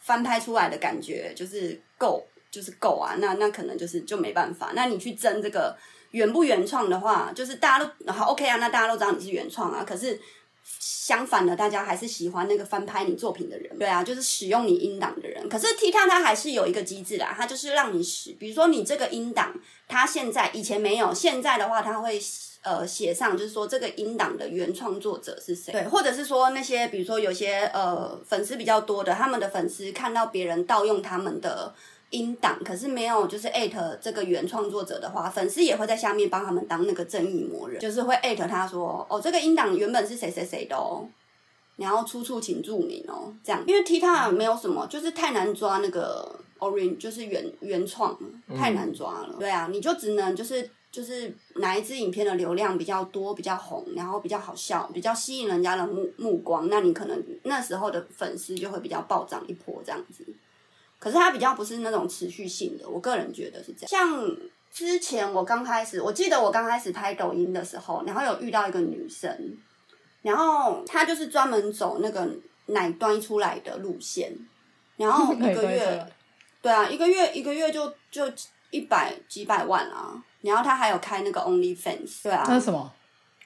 [0.00, 4.72] 翻拍出来的感觉，就是够就是够啊，那那可能就是就没办法。
[4.74, 5.76] 那你去争这个
[6.12, 9.84] 原不原创的话，就是大家都好 OK 啊，那大家都知道你是原创啊。
[9.86, 10.18] 可是
[10.64, 15.46] 相反的，大家还是喜欢那个翻拍你作品的人，对啊，就是使用你音档的人。
[15.50, 19.54] 可是 TikTok 它还是有一个机制啦，它就是让你使，比如说你这个音档，
[19.86, 22.18] 它现在以前没有，现在的话它会。
[22.62, 25.72] 呃，写上就是说这个音档的原创作者是谁？
[25.72, 31.74] 对，或者是说那些比如说有些呃粉丝比较多的，他们的粉丝看到别人盗用他们的
[32.10, 41.04] 音档，可是没有就是艾特这个原创作者的话，粉丝也会在下面帮他们当那个正义魔人，就是会艾特他说哦，这个音档原本是谁谁谁的哦，
[41.74, 48.16] 然后出处请注明哦，这样，因为 TikTok 没有什么，就是太难抓那个 origin，就是原原创
[48.56, 50.70] 太难抓了，嗯、对啊，你就只能就是。
[50.92, 60.22] 就是哪一支影片的流量比较多、比较红，然后比较好笑、比较吸引人家的目目光，那你可能那时候的粉丝就会比较暴涨一波这样子。
[60.98, 63.88] 可是它比较不是那种持续性的，我个人觉得是这样。
[63.88, 64.36] 像
[64.70, 69.56] 之前我刚开始，我记得我刚开始拍抖音的时候，然后有遇到一个女生，
[70.20, 72.28] 然后她就是专门走那个
[72.66, 74.30] 奶端出来的路线，
[74.96, 76.06] 然后 一个月，
[76.60, 78.30] 对啊，一个月一个月就就
[78.72, 80.20] 一百几百万啊。
[80.40, 82.44] 然后他还有开那个 OnlyFans，对啊。
[82.48, 82.92] 那是什么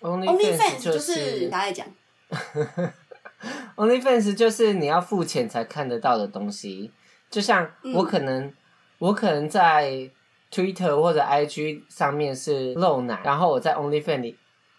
[0.01, 1.87] ？OnlyFans 就是大概讲。
[3.77, 6.91] OnlyFans 就是你要付钱才看得到的东西，
[7.29, 8.55] 就像我可能、嗯、
[8.99, 10.11] 我可能在
[10.51, 14.39] Twitter 或者 IG 上面是露奶，然后我在 OnlyFans 里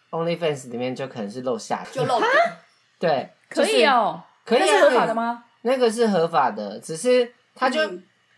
[0.10, 2.19] OnlyFans 里面就可能是露下体，就露。
[2.97, 5.43] 对，可以哦，可以，是合法的吗？
[5.62, 7.79] 那个是合法的，只是他就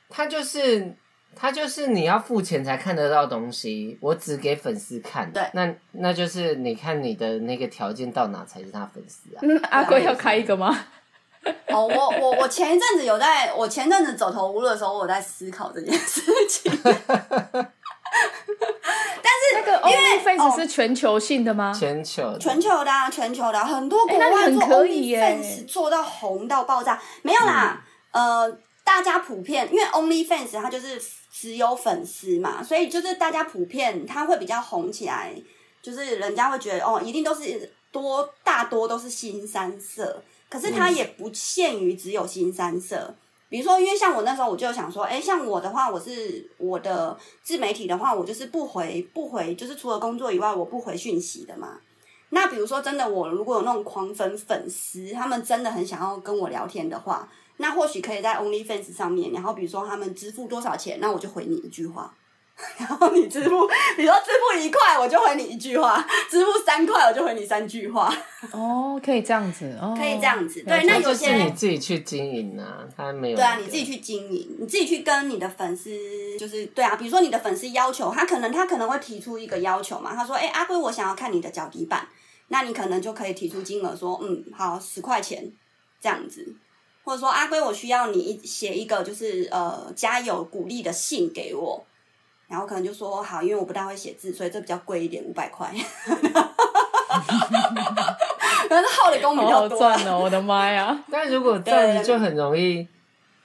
[0.10, 0.94] 他、嗯、就是。
[1.36, 5.32] 他就是你要付钱才看得到东西，我只给粉丝看。
[5.32, 9.40] 对，那那就是你看你的那个条件到哪才是他粉丝啊？
[9.42, 10.78] 嗯， 阿贵要开一个吗？
[11.68, 16.70] 哦，我我我前一阵子有在，我前阵子走投无路的时候，我在思考这件事情。
[19.22, 21.72] 但是那个 OnlyFans 是全球性的吗？
[21.74, 28.60] 全球，全球的啊，全球的，很多国外做 OnlyFans 做到红到爆炸，没有啦，嗯、呃。
[28.84, 35.34] 大家普遍因为 OnlyFans 它就是只有粉丝嘛，所以就是大家普遍它会比较红起来，
[35.82, 42.98] 就是人家会觉得哦，一定都是多大多都是新三色，可是它也不限于只有新三色。
[42.98, 43.16] 嗯
[43.50, 51.80] 比如说，因为像我那时候，我就想说，哎，像我的话，我是我的自媒体的话，我就是不回不回，就是除了工作以外，我不回讯息的嘛。
[52.30, 57.28] 那比如说，真的我如果有那种狂粉粉丝，他们真的很想要跟我聊天的话，
[57.60, 62.14] 那或许可以在 OnlyFans 上面，然后比如说他们支付多少钱，那我就回你一句话。
[62.78, 65.98] 然后你支付，比如说支付一块，我就回你一句话；
[66.30, 68.14] 支付三块，我就回你三句话。
[68.52, 70.62] 哦，可以这样子，哦，可以这样子。
[70.64, 73.38] 对，那有些你自己去经营啊，他没有。
[73.38, 75.90] 对啊，你自己去经营，你自己去跟你的粉丝，
[76.38, 82.06] 就是对啊，比如说你的粉丝要求他，可能他可能会提出一个要求嘛，他说：“哎，阿龟，我想要看你的脚底板。”
[82.52, 85.50] 那你可能就可以提出金额说：“嗯，好，十块钱
[86.02, 86.54] 这样子。”
[87.10, 91.84] 或者说：“阿龟，我需要你写一个就是呃加油鼓励的信给我。”
[92.48, 95.74] 然后可能就说好，因为我不大会写字，所以这比较贵一点，五百块。
[98.68, 99.80] 可能耗的功比较多。
[99.80, 100.20] 好赚哦！
[100.20, 101.04] 我的妈呀！
[101.12, 102.88] 但如果这样子就很容易，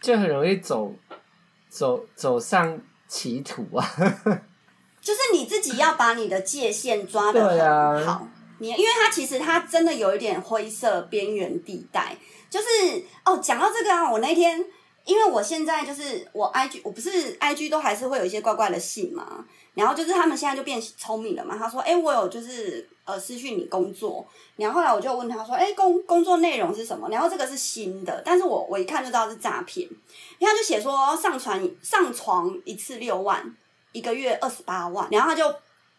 [0.02, 0.92] 就很容易走
[1.70, 3.82] 走走上歧途啊。
[5.00, 8.28] 就是你自己要把你的界限抓得很好。
[8.70, 12.16] 因为它其实它真的有一点灰色边缘地带。
[12.48, 12.66] 就是
[13.24, 14.64] 哦，讲到这个啊，我那天。
[15.06, 21.54] 因为我现在就是我 IG，我不是 IG 都还是会有一些怪怪的信嘛，然后就是他们现在就变聪明了嘛。
[21.58, 29.86] 他说：“哎，我有就是呃私讯你工作。”然后后来我就问他说：“哎，工工作内容是什么？”然后这个是新的，但是我我一看就知道是诈骗，
[30.38, 33.54] 然后他就写说上传上床一次六万，
[33.92, 35.54] 一个月二十八万，然后他就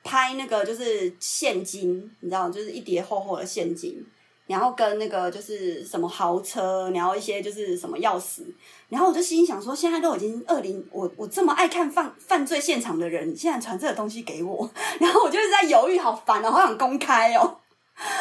[0.05, 4.01] 拍那个就是现金，你知道，就是一叠厚厚的现金。
[4.47, 8.43] 然后跟那个就是什么豪车，然后一些就是什么钥匙，
[8.89, 14.69] 然后我就心想说，现在都已经二零，我我这么爱看犯犯罪现场的人，现在传这个东西给我，
[15.01, 17.57] 然后我就是在犹豫，好烦哦，好想公开哦，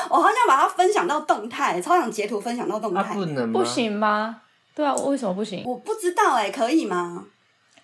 [0.08, 4.40] 我好想把它分享到动态，超想截图分享到动态，啊、不能不行吗？
[4.74, 5.62] 对啊，为什么不行？
[5.66, 7.26] 我不知道哎，可以吗？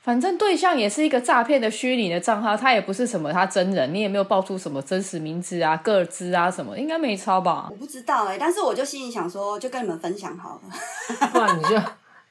[0.03, 7.69] 反正对象也是一个诈骗的虚拟的账号，他也不是什么他真人，你也没有报出什么真实名字啊、个资啊什么，应该没抄吧？
[7.71, 11.29] 我不知道哎、欸，但是我就心里想说，就跟你们分享好了。
[11.31, 11.79] 不然你就，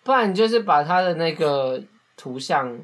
[0.04, 1.80] 不然你就是把他的那个
[2.18, 2.76] 图像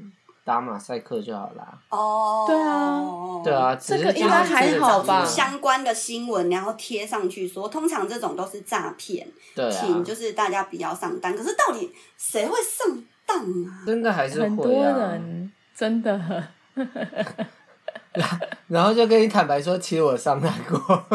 [0.43, 1.67] 打马赛克就好了。
[1.89, 5.25] 哦，对啊，对啊，这个应该还好吧？
[5.25, 11.35] 相关的新闻然后贴上去说，通常这种都是诈骗，对啊，请就是大家不要上当。
[11.35, 13.03] 可是到底谁会上？
[13.85, 16.11] 真的还是很多人真的，
[18.13, 18.27] 然
[18.67, 20.77] 然后就跟你坦白说，其实我上当过，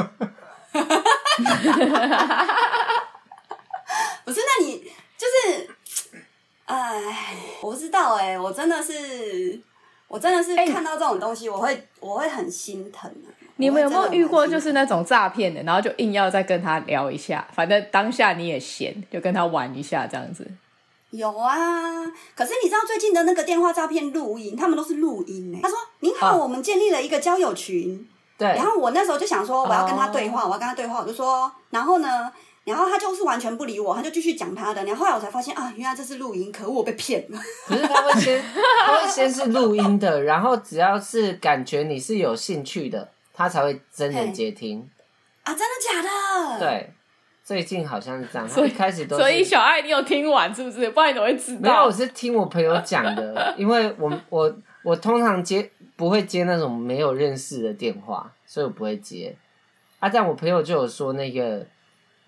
[4.25, 4.41] 不是？
[4.41, 4.85] 那你
[5.17, 5.69] 就是，
[6.67, 9.59] 哎，我不知道哎、欸，我真的是，
[10.09, 13.29] 我真的是看到这种东西，我会我会很心疼啊。
[13.57, 20.47] 你们有没有遇过就是那种诈骗的，然后就硬要再跟他聊一下，反正当下你也闲，就跟他玩一下这样子。
[21.11, 22.05] 有啊，
[22.37, 25.59] 可是你知道最近的那个电话诈骗录音，他们都是录音呢。
[25.61, 28.49] 他说：“您好，我们建立了一个交友群。”对。
[28.49, 34.85] 然后我那时候就想说，我要跟他对话，我要跟他对话，我就说，然后呢，然后他就是完全不理我，他就继续讲他的。
[34.85, 37.39] 然后后来我才发现啊，原来这是录音，可恶，我被骗了。
[37.67, 38.43] 可是他会先，
[38.87, 44.89] 他会先是录音的，然后只要是感觉你是有兴趣的，他才会真人接听。
[45.43, 46.61] 啊，真的假的？
[46.61, 46.93] 对。
[47.51, 49.23] 最近好像是这样，所以一开始都是。
[49.23, 50.89] 所以小爱，你有听完是不是？
[50.91, 51.61] 不然你怎么会知道？
[51.61, 59.35] 没有，我是听我朋友讲的，因为我我我通常接不会接那种没有认识的电话，所以我不会接。
[59.99, 61.67] 啊，但我朋友就有说那个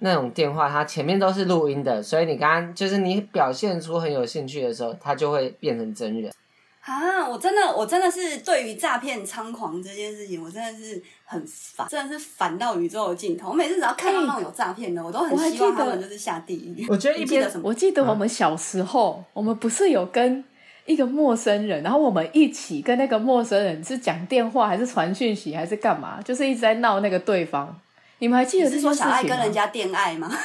[0.01, 6.33] 那种电话，它前面都是录音的，所以你刚刚就是你表现出很有兴趣的时候，它就会变成真人。
[6.81, 7.29] 啊！
[7.29, 11.01] 我真的，我真的是对于诈骗猖狂这件事情，我真的是
[11.33, 13.49] 很烦，真的是烦到宇宙的尽头。
[13.49, 16.87] 我每次只要看到那种有诈骗的，欸、我都很希望他们就是下地狱。
[16.88, 20.45] 我觉得一边我记得我们小时候，嗯、我们不是有跟
[20.85, 26.21] 一个陌生人，然后我们一起跟那个陌生人是讲电话，还是传讯息，还是干嘛？
[26.23, 27.75] 就是一直在闹那个对方。
[28.18, 30.31] 你们还记得是说小爱跟人家恋爱吗？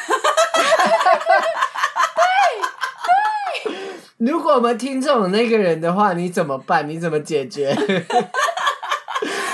[4.17, 6.89] 如果我们听众那个人的话，你怎么办？
[6.89, 7.75] 你怎么解决？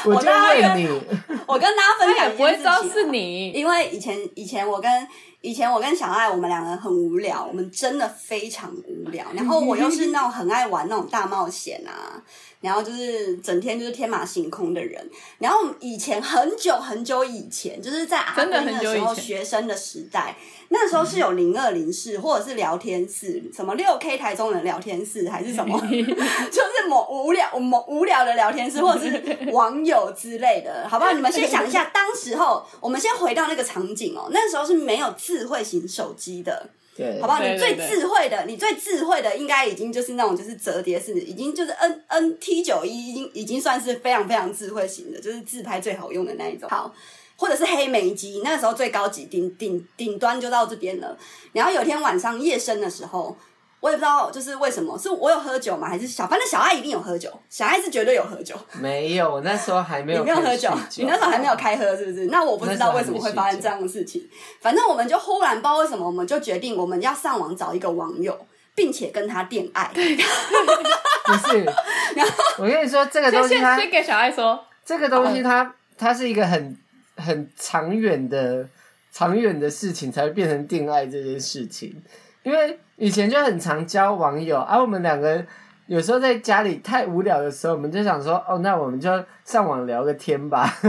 [0.09, 0.87] 我就问你，
[1.47, 5.07] 我跟大家分享，不会知道是你，因为以前以前我跟
[5.41, 9.25] 以前我跟小爱，我们两个人很无聊，我们真的非常无聊。
[9.33, 12.21] 然后我又是那种很爱玩那种大冒险啊，
[12.61, 15.09] 然后就是整天就是天马行空的人。
[15.39, 20.35] 然后以前很久很久以前，就是在阿飞那时候学生的时代。
[20.75, 31.13] 那时候是有零二零室或者是聊天室，什么六 K 台中的聊天室还是什么， 就是某无聊某无聊的聊天室， 或者是网友之类的，好不好？
[31.13, 36.69] 你们先想一下， 当时候我们先回到那个场景哦，那时候是没有智慧型手机的。
[36.95, 37.41] 对，好不好？
[37.41, 46.69] 你最智慧的，你最智慧的，应该已经就是那种就是折叠式，已经就是 N N T 九一，已经已经算是非常非常智慧型的，就是自拍最好用的那一种。
[46.69, 46.93] 好，
[47.35, 51.17] 或者是黑莓机，那个时候最高级，顶顶顶端就到这边了。
[51.51, 53.35] 然后有天晚上夜深的时候。
[53.83, 55.89] 我也不知道，就是为什么是我有喝酒吗？
[55.89, 56.25] 还是小？
[56.25, 58.55] 反正小爱一定有喝酒，小爱是绝对有喝酒。
[58.79, 60.19] 没有，那时候还没有。
[60.23, 62.27] 你没有喝酒，你那时候还没有开喝，是不是？
[62.27, 64.25] 那我不知道为什么会发生这样的事情。
[64.61, 69.91] 反正我们就忽然不知道为什么，我们就决定我们要上网找一个网友，并且跟他恋爱。
[69.93, 71.65] 不是，
[72.15, 76.77] 然后我跟你说这个东西，他先给小爱说，这个东西它它是一个很
[77.17, 78.67] 很长远的
[79.11, 82.01] 长远的事情，才会变成恋爱这件事情。
[82.43, 85.45] 因为以前就很常交网友，而、啊、我们两个
[85.87, 89.09] 有时候在家里太无聊的时候，我们就想说，哦，那我们就
[89.45, 90.69] 上网聊个天吧。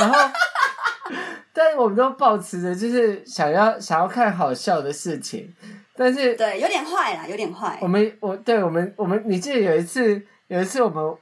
[0.00, 0.30] 然后，
[1.52, 5.52] 但是我们都保持着就是想要想要看好笑的事情，
[5.96, 7.78] 但是对，有点坏啦，有点坏。
[7.82, 11.16] 我们我对我们我们，你记得有一次有一次我们。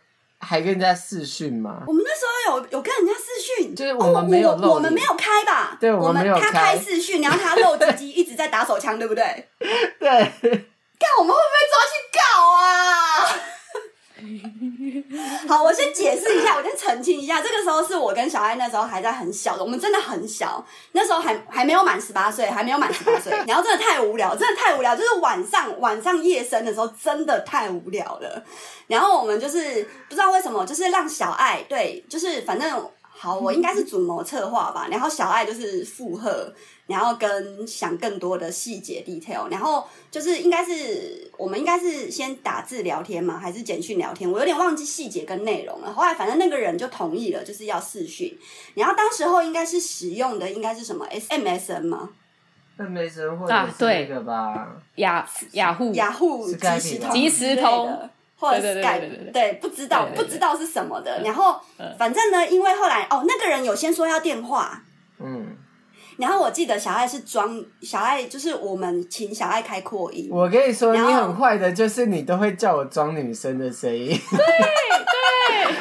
[0.44, 1.84] 还跟人家视讯吗？
[1.86, 5.76] 我们那时候有有跟人家视讯，就是我们没有我，我们没有开吧？
[5.80, 6.24] 对，我们。
[6.40, 9.48] 他开视讯，然后他露鸡鸡， 一直在打手枪，对不对？
[9.98, 10.08] 对。
[11.02, 12.22] 看我们会不会抓去告
[12.54, 12.62] 啊？
[15.48, 28.44] 好，我先解释一下，我先澄清一下，这个时候是我跟小爱那时候还在很小的，我们真的很小，那时候还还没有满十八岁，还没有满十八岁，然后真的太无聊，真的太无聊，就是晚上晚上夜深的时候，真的太无聊了。
[28.86, 32.88] 然后我们就是不知道为什么，就是让小爱对，就是反正。
[33.22, 36.52] 好，我应该是主谋策划吧，然后小爱就是附和，
[36.88, 44.28] 然后跟想更多的细节 detail，然后就是应该是我们应该是先打字聊天嘛，还是简讯聊天？
[44.28, 45.92] 我有点忘记细节跟内容了。
[45.92, 48.36] 后来反正那个人就同意了，就是要视讯。
[48.74, 52.10] 然后当时候应该是使用的应该是什么 S M S N 吗
[52.76, 54.66] ？MSN 或者是那个吧？
[54.96, 58.10] 雅雅虎雅虎即时通即时通。
[58.42, 61.60] 或者 Skype 对，不知道不知道是什么的，然后
[61.96, 64.82] 反正呢，因为后来哦，那个人有先说要电话，
[65.20, 65.56] 嗯，
[66.18, 70.28] 然后我记得小爱是装小爱，就是我们请小爱开扩音。
[70.30, 75.72] 我跟你说，你很坏的，就是你都会叫我装女生的声音，对对。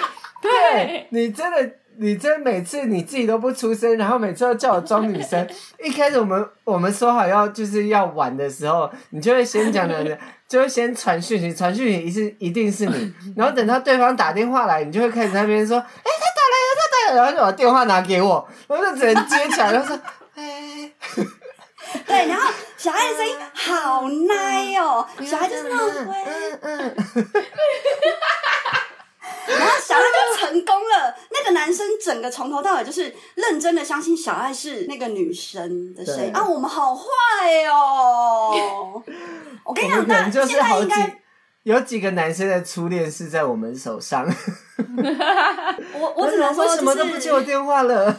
[0.41, 1.80] 对，你真的。
[1.97, 5.47] 你这每次你自己都不出声，然后每次都叫我装女生。
[5.83, 10.17] 一开始我们我们说好要就是要玩的时候，你就会先讲的，
[10.47, 15.85] 就会先传讯息，传讯息一是一定是你， 然后等到对方打电话来，你就会开始在那边说，哎、欸，
[16.19, 19.99] 他打来了，他打来了，然后就把电话拿给我，我就只能接起来，然后说，
[20.35, 20.95] 哎、欸，
[22.07, 27.27] 对，然后小爱的声音好奶哦，小爱就是那种，嗯嗯。
[29.47, 31.85] 然后小爱就成功了，那个男生
[32.21, 36.47] 整个从头到尾就是认真的相信小爱是那个女生的声音啊！
[36.47, 37.01] 我们好坏
[37.67, 39.01] 哦！
[39.65, 40.91] 我跟你讲，那就是好几
[41.63, 44.23] 有几个男生的初恋是在我们手上。
[45.99, 48.15] 我我只能 说，为什么都不接我电话了？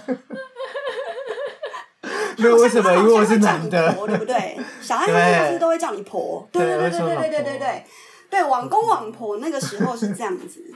[2.38, 2.92] 没有为什么？
[2.92, 4.58] 因为我是男的，对不对？
[4.80, 7.84] 小爱那时候都会叫你婆，对对对对对对对对对，
[8.28, 10.74] 对网公网婆那个时候是这样子。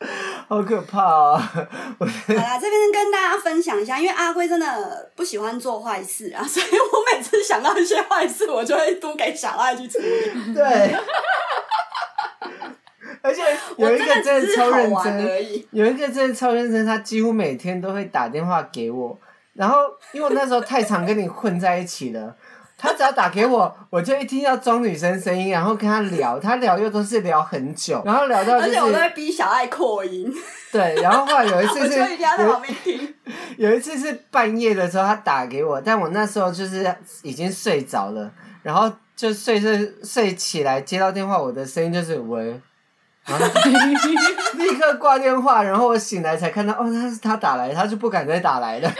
[0.48, 1.38] 好可怕啊！
[1.38, 10.54] 好啦，这边跟大家分享一下，因为阿龟真的不喜欢做坏事啊，所以我每次想到一些坏事，我就会都给小爱去处理。
[10.54, 10.64] 对，
[13.22, 13.42] 而且
[13.76, 19.18] 有一个真的超认真，有一个真的超认真，他几乎每天都会打电话给我，
[19.52, 19.80] 然后
[20.12, 22.34] 因为我那时候太常跟你混在一起了。
[22.80, 30.32] 他只要打给我， 我就一听到装女生声音，然后跟他聊，他聊又都是聊很久， 然后聊到就是，而且我都会逼小爱扩音。
[30.72, 31.98] 对，然后后来有一次是，
[33.58, 36.90] 有，有一次是半夜的时候他打给我，但我那时候就是
[37.22, 38.30] 已经睡着了，
[38.62, 42.58] 然后就睡睡睡起来接到电话，我的声音就是喂，
[43.26, 43.44] 然后
[44.54, 48.90] 立刻挂电话，然后我醒来才看到哦，他是他打来，他就不敢再打来了。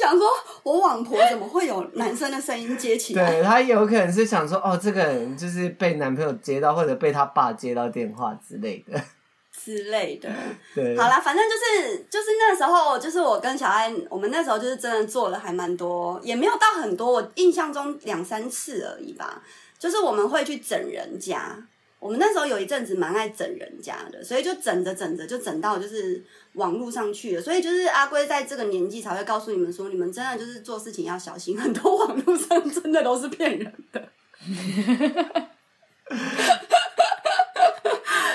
[0.00, 0.28] 想说，
[0.62, 3.30] 我网婆怎么会有男生的声音接起来？
[3.30, 9.00] 对，他有可能是想说，哦，这个人就是被男朋友接到，或者被他爸接到电话之类的，
[9.52, 10.28] 之类的。
[10.74, 19.42] 对，好啦，反正就是就是那时候，就是我跟小爱，我们那时候就是真的做了还蛮多，也没有到很多，我印象中两三次而已吧。
[19.78, 21.56] 就是我们会去整人家，
[22.02, 26.20] 我们那时候有一阵子蛮爱整人家的，所以就整着整着就整到就是
[26.54, 27.40] 网络上去了。
[27.40, 34.08] 所以就是阿龟在这个年纪才会告诉你们说，你们真的就是做事情要小心，很多网络上真的都是骗人的。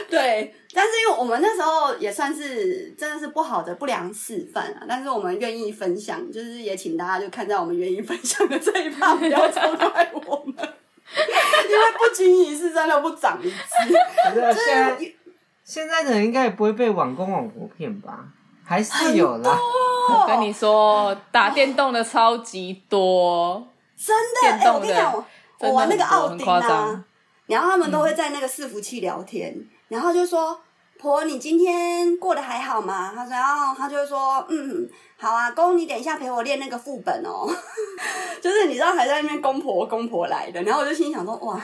[0.09, 10.73] 对，但是因为我们那时候也算是真的是不好的不良示范啊，但是我们愿意分享，就是也请大家就看在我们愿意分享的这一趴，不要责怪我们。
[11.69, 13.55] 因为不经一事，真的不长一智。
[14.65, 14.97] 现在
[15.63, 18.25] 现在的人应该也不会被网工网婆骗吧？
[18.63, 19.57] 还是有啦。
[20.09, 24.57] 我跟你说，打电动的超级多，真的。
[24.57, 25.25] 哎、欸，我跟你讲，
[25.59, 27.03] 我玩那个奥丁啊，
[27.45, 30.59] 然后他们都会在那个伺服器聊天，嗯、然后就说。
[30.99, 33.11] 婆，你今天过得还好吗？
[33.15, 37.47] 他说，然后他就会说，嗯，好啊，公，你等一下陪我练那个副本哦。
[38.41, 41.55] 就是你知道还在那边公婆公婆来的，然后我就心想说，哇，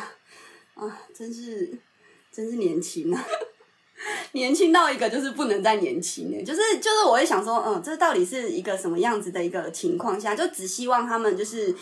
[0.75, 1.77] 啊，真是，
[2.31, 3.25] 真是年轻啊，
[4.33, 6.43] 年轻到一个就是不能再年轻了。
[6.43, 10.35] 就是就是，我会想说，嗯，这到底是一个什么样子的一个情况下？
[10.35, 11.75] 就只希望他们就是，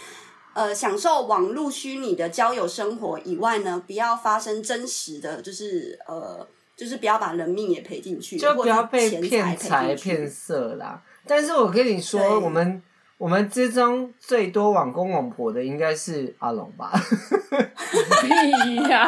[0.53, 6.47] 呃，享受网络虚拟的交友生活以外呢，不要发生真实的就是呃。
[6.75, 11.01] 就是不要把人命也赔进去，就不要被骗财骗色啦。
[11.27, 12.81] 但是我跟你说，我们
[13.17, 16.91] 我们之中最多网公网婆的应该是阿龙吧？
[17.51, 19.07] 屁呀，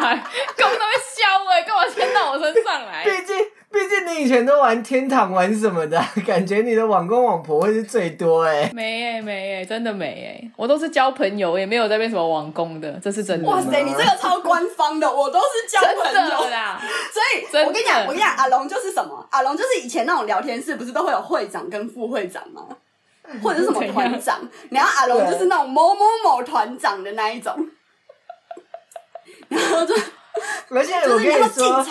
[0.56, 3.02] 根本都会笑哎，干嘛牵到我身上来？
[3.08, 3.36] 毕竟。
[3.74, 8.70] 毕竟你以前都玩天堂玩什么的， 感觉你的网公网婆会是最多哎。
[8.72, 13.48] 没哎，没哎，真的没哎，我都是交朋友，也没有在变什么网公的，这是真的。
[13.48, 16.80] 哇塞，你这个超官方的，我都是交朋友啦。
[17.50, 19.26] 所以，我跟你讲，我跟你讲，阿龙就是什么？
[19.32, 22.62] 阿龙就是以前那种聊天室，不是都会有会长跟副会长吗？
[23.42, 24.38] 或者是什么团长？
[24.70, 27.68] 然后阿龙就是那种某某某团长的那一种。
[29.48, 29.94] 然后就，
[30.70, 31.84] 而且我跟你说。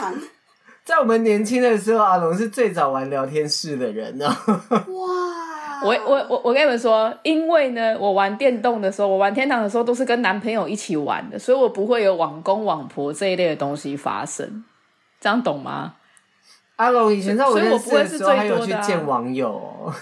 [0.83, 4.25] 在我们年轻的时候，阿龙是最早玩聊天室的人呢。
[4.69, 5.83] 哇！
[5.85, 14.63] 我我我我跟你们说，因为呢，我玩电动的时候，我玩天堂的时候都是跟男朋友一起玩的，所以我不会有网公网婆这一类的东西发生。
[15.19, 15.95] 这样懂吗？
[16.77, 19.93] 阿龙以前在我认识的时候，还有去见网友哦。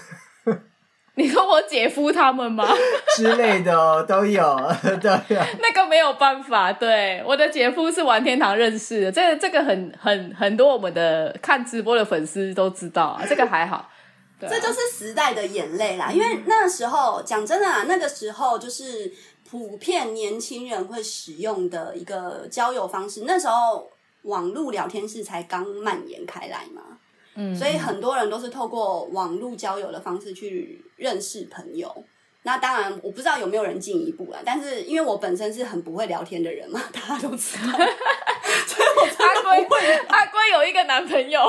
[1.14, 2.66] 你说我姐夫他们吗？
[3.16, 4.42] 之类的哦，都有，
[5.02, 5.40] 都有。
[5.60, 13.90] 那个没有办法，对，我的姐夫是玩天堂认识的，这个这个很很很多我们的看直播的粉丝都知道啊， 这个还好。
[14.40, 19.12] 对啊，这就是时代的眼泪啦，因为那时候讲真的啊，那个时候就是
[19.50, 23.90] 普遍年轻人会使用的一个交友方式，那时候
[24.22, 26.91] 网络聊天室才刚蔓延开来嘛。
[27.34, 32.04] 嗯，所以很多人都是透过网络交友的方式去认识朋友。
[32.44, 34.38] 那当然，我不知道有没有人进一步了。
[34.44, 37.62] 但是因为我本身是很不会聊天的人嘛， 大家都知道。
[38.66, 41.40] 所以我阿龟，阿龟有一个男朋友，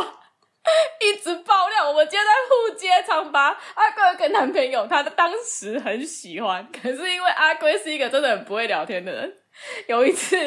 [1.01, 1.89] 一直爆料。
[1.89, 3.57] 我们今天在互揭长吧。
[3.73, 9.33] 阿龟有个男朋友，他当时很喜欢，可是因为阿龟是一个真的很不会聊天的人。
[9.87, 10.37] 有一次，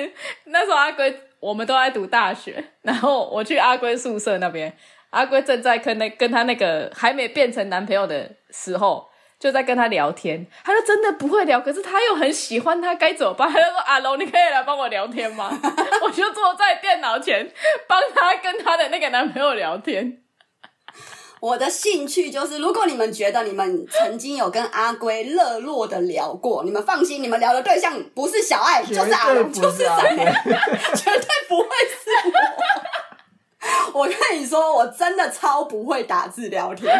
[0.44, 4.72] 那时候阿龟我们都在读大学，然后我去阿龟宿舍那边。
[5.16, 9.08] 阿龟正在跟那跟他那个还没变成男朋友的时候，
[9.40, 10.46] 就在跟他聊天。
[10.62, 13.50] 他就真的不会聊，可是他又很喜欢他，该怎么办？
[13.50, 15.50] 他就说：“阿龙，你可以来帮我聊天吗？”
[16.04, 17.50] 我就坐在电脑前
[17.88, 20.18] 帮他跟他的那个男朋友聊天。
[21.38, 30.16] 我的兴趣就是，如果你们觉得你们曾经有跟阿龟热络的聊过，你们放心，你们聊的对象不是小爱，就是阿龙，就是谁，
[30.96, 31.68] 绝对不会。
[33.96, 36.94] 我跟你说，我真的超不会打字聊天。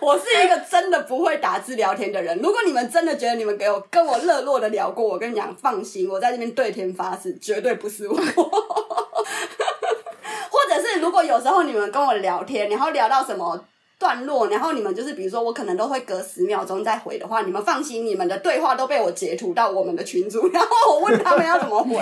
[0.00, 2.38] 我是一个真的不会打字聊天的人。
[2.38, 8.14] 如果你们真的觉得你们给我跟我热络的聊过，我跟你讲，放心，我在这边对天发誓，绝对不是我。
[10.50, 13.64] 或者是如果有时候你们跟我聊天，然后聊到什么
[13.98, 21.96] 段落，然后你们就是比如说我可能都会隔十秒钟再回的话，你们放心，你们的对话都被我截图到我们的群组，然后我问他们要怎么回。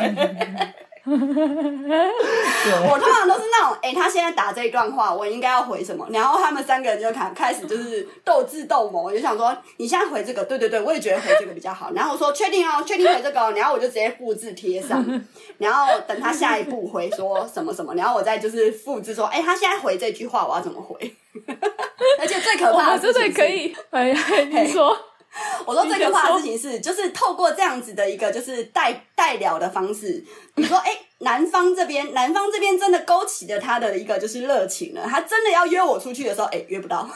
[1.08, 6.06] 我通常都是那种，哎、欸，他现在打这一段话，我应该要回什么？
[6.10, 11.92] 然后他们三个人就开开始就是斗智斗谋，我就想说，你现在回这个，对对对，我也觉得回这个比较好。
[11.94, 15.04] 然后我说确定哦，确定回这个，然后我就直接复制贴上，
[15.58, 20.96] 然后等他下一步回说什么什么，然后我再就是复制说，哎、欸，他现在回这句话，我要怎么回？
[22.18, 24.18] 而且最可怕的是，真的可以，哎呀，
[24.50, 24.96] 你说。
[25.66, 30.24] 我说最可怕的事情是，就是透过这样子的一个就是代代聊的方式，
[30.54, 37.10] 比如说，哎、欸，男方这边，男方这边真的勾起了他的一个就是热情了，他真的要约我出去的时候，哎、欸，约不到， 阿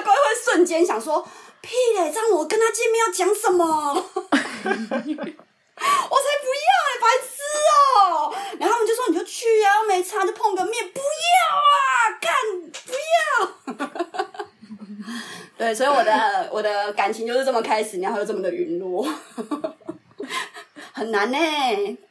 [0.00, 1.26] 龟会瞬间想说，
[1.60, 3.64] 屁嘞，这样我跟他见面要讲什么？
[5.80, 6.70] 我才不要
[7.00, 7.28] 白痴
[8.02, 11.02] 哦！」然後你就說：「你就去啊，没差就碰个面，不要
[11.56, 12.32] 啊，干
[12.84, 14.27] 不要。
[15.56, 19.06] 对，所以我的我的感情就是这么开始，然后又这么的陨落，
[20.92, 21.38] 很难呢，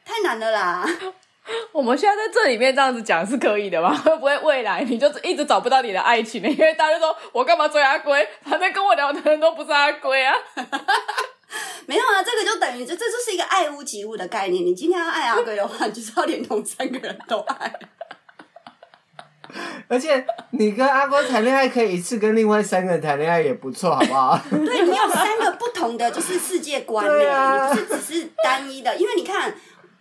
[0.04, 0.88] 太难了啦。
[1.72, 3.96] 我们现在在这里面这样子讲是可以的吗？
[3.96, 6.48] 会 不会未来你就一直找不到你的爱情呢？
[6.48, 8.28] 因为大家就说我干嘛追阿龟？
[8.42, 10.34] 反正跟我聊的人都不是阿龟啊。
[11.86, 14.62] 没有啊，这个就等于这这就是一个爱屋及乌的概念。
[14.62, 17.72] 你今天要爱阿龟的话，你就是要连同三个人都爱。
[19.88, 24.38] 而且你跟阿波谈恋爱，可以一次跟另外三个人谈恋爱也不错，好不好？
[24.50, 29.54] 对，你有三个不同的就是世界观呢，啊、你不是只是单一的，因为你看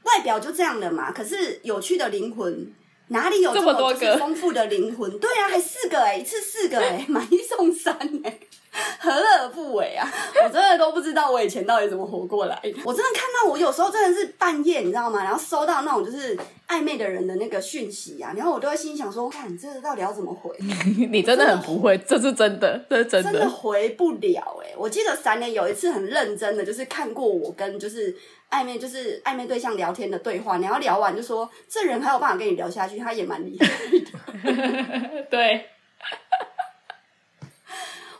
[0.03, 1.11] 外表就这样的嘛。
[1.11, 2.73] 可是有趣的灵魂
[3.07, 5.09] 哪里有这么多个丰富的灵魂？
[5.19, 8.39] 对啊，还四个哎，一次四个哎，买一送三哎。
[8.99, 10.07] 何乐而不为啊！
[10.43, 12.59] 我真的都不知道我以前到底怎么活过来。
[12.85, 15.23] 我真的看到我有时候真的是半夜，你知道吗？
[15.23, 20.55] 然后收到那种就是暧昧的人的那个讯息啊，然后我都会心想说：看，你这个到底要怎么回？
[21.09, 24.75] 你真的很不会，这是真的，这是真的，真的回不了哎、欸！
[24.77, 28.15] 我记得三年有一次很认真的，就是看过我跟就是
[28.51, 35.23] 暧昧就是暧昧对象聊天的对话，然后聊完就说这人还有办法跟你聊下去，他也蛮厉害的。
[35.29, 35.65] 对。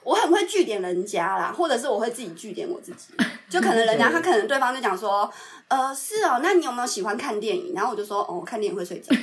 [0.07, 3.13] 我很会据点人家啦，或者是我会自己据点我自己。
[3.49, 5.29] 就可能人家 他可能对方就讲说，
[5.67, 7.73] 呃，是哦，那你有没有喜欢看电影？
[7.75, 9.13] 然后我就说，哦，看电影会睡着。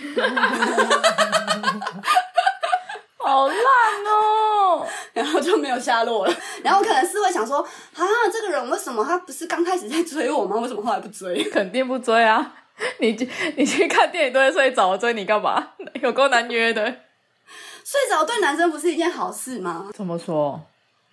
[3.16, 6.35] 好烂哦，然后就没有下落了。
[6.62, 10.57] 然后可能是会想说，啊，这个人为什么他不是刚开始在追我吗？
[10.61, 11.43] 为什么后来不追？
[11.51, 12.57] 肯定不追啊！
[12.99, 13.16] 你
[13.57, 15.70] 你去看电影都会睡着，追你干嘛？
[16.03, 16.85] 有够难约的。
[17.85, 19.89] 睡着对男生不是一件好事吗？
[19.95, 20.61] 怎么说？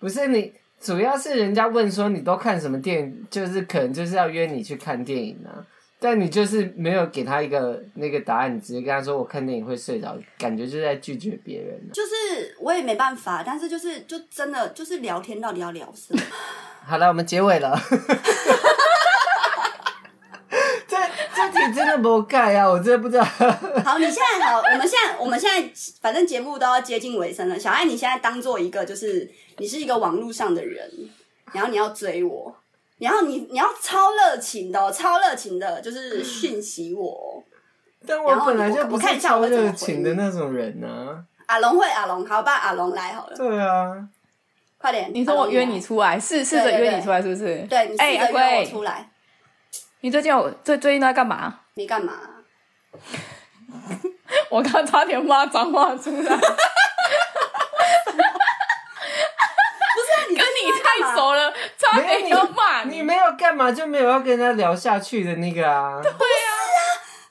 [0.02, 5.64] 不是你，主要是人家问说你都看什么电影，就是可能就是要约你去看电影啊。
[6.00, 11.80] 但你就是没有给他一个那个答案，你直接跟他说我看电影会睡着，感觉就是在拒绝别人。
[11.92, 16.20] 就是我也没办法，但是就是就真的就是聊天到底要聊什么？
[16.84, 17.78] 好了，我们结尾了。
[21.66, 22.68] 你真的不盖啊！
[22.68, 23.24] 我真的不知道。
[23.84, 27.58] 好，你现在好，我们现在我们现在反正节目都要接近尾声了。
[27.58, 30.90] 小爱，你现在当做一个，就是你是一个网络上的人，
[31.52, 32.54] 然后你要追我，
[32.98, 37.42] 然后你你要超热情的、哦，超热情的，就是讯息我。
[38.06, 41.24] 但我本来就不是超热情的那种人呢、啊。
[41.46, 43.36] 阿龙会，阿龙，好吧，阿龙来好了。
[43.36, 44.08] 对啊，
[44.78, 45.10] 快点！
[45.14, 47.64] 你说我约你出来，试试着约你出来，是不是？
[47.68, 49.08] 对，你试着约我出来。
[50.02, 51.60] 你最近有最最近在干嘛？
[51.74, 52.12] 没干嘛。
[54.50, 56.36] 我刚差点骂脏话出来。
[56.36, 56.42] 不
[60.02, 62.96] 是跟你太熟了，差点要骂你。
[62.96, 66.00] 你没有干嘛，就没有要跟人家聊下去的那个啊。
[66.02, 66.18] 对啊。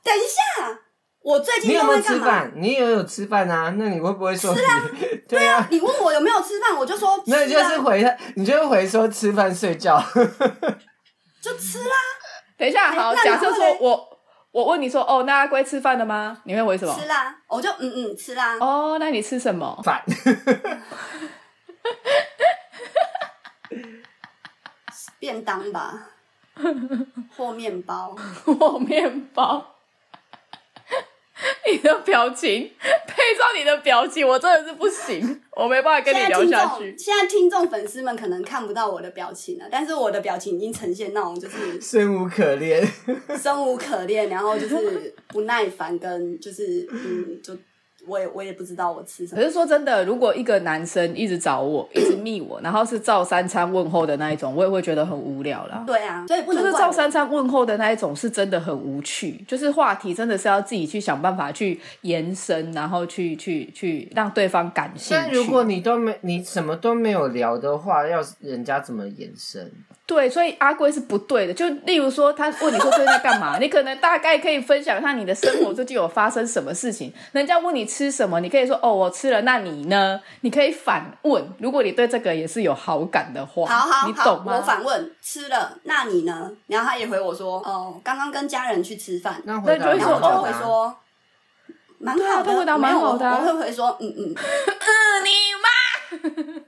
[0.02, 0.80] 等一下，
[1.22, 2.52] 我最近你有没有吃饭？
[2.56, 3.74] 你也有吃饭啊？
[3.78, 4.56] 那你会不会说？
[4.56, 4.90] 是啊。
[5.28, 5.68] 对啊。
[5.70, 7.22] 你问我有没有吃饭，我就说。
[7.28, 10.02] 那你就是回他，你就回说吃饭睡觉。
[11.44, 11.96] 就吃啦。
[12.62, 14.18] 等一下，好，假设说我
[14.52, 16.38] 我问你说，哦，那阿龟吃饭了吗？
[16.46, 16.94] 你会回什么？
[16.94, 18.56] 吃啦，我就嗯嗯吃啦。
[18.60, 19.76] 哦，那你吃什么？
[19.84, 20.04] 饭。
[25.18, 26.08] 便当吧，
[27.36, 29.66] 或面包，或面包。
[31.72, 32.72] 你的表情
[33.08, 36.96] 配上你的表情，我真的是不行，我没办法跟你聊下去。
[36.98, 42.86] 现在听众粉丝们可能看不到我的表情了，但是我的表情已经呈现那种就是生无可恋，
[43.42, 47.58] 生无可恋，然后就是不耐烦，跟就是嗯就。
[48.08, 49.42] 我也我也不知道我吃什么。
[49.42, 55.84] 可是说真的，如果一个男生一直找我，一直密我，然后是照三餐问候的那一种，我也会觉得很无聊啦。
[55.86, 59.44] 对啊，所以不能就是照三餐问候的那一种，是真的很无趣。
[59.48, 65.24] 就是话题真的是要自己去想办法去延伸，然后去去去让对方感兴趣。
[65.24, 69.72] 但如果你都没你什么都没有聊的话，要人家怎么延伸？
[70.08, 71.54] 对，所以阿龟是不对的。
[71.54, 77.14] 就例如说，他问你说最近在干嘛， 你可能大概可以分享一下你的生活最近有发生什么事情。
[77.32, 79.42] 人家问你吃什么，你可以说哦，我吃了。
[79.44, 80.20] 那你呢？
[80.42, 84.58] 你可以反问，如果你对这个也是有好感的话，好好，你懂吗？
[84.58, 86.52] 我反问吃了，那你呢？
[86.68, 89.42] 然后他也回我说哦，刚刚跟家人去吃饭。
[89.46, 90.94] 那回答然后我就会说
[92.00, 93.30] 蛮好的，回答蛮好的。
[93.30, 94.36] 我会回说嗯嗯嗯，
[95.24, 95.30] 你
[95.64, 96.62] 妈。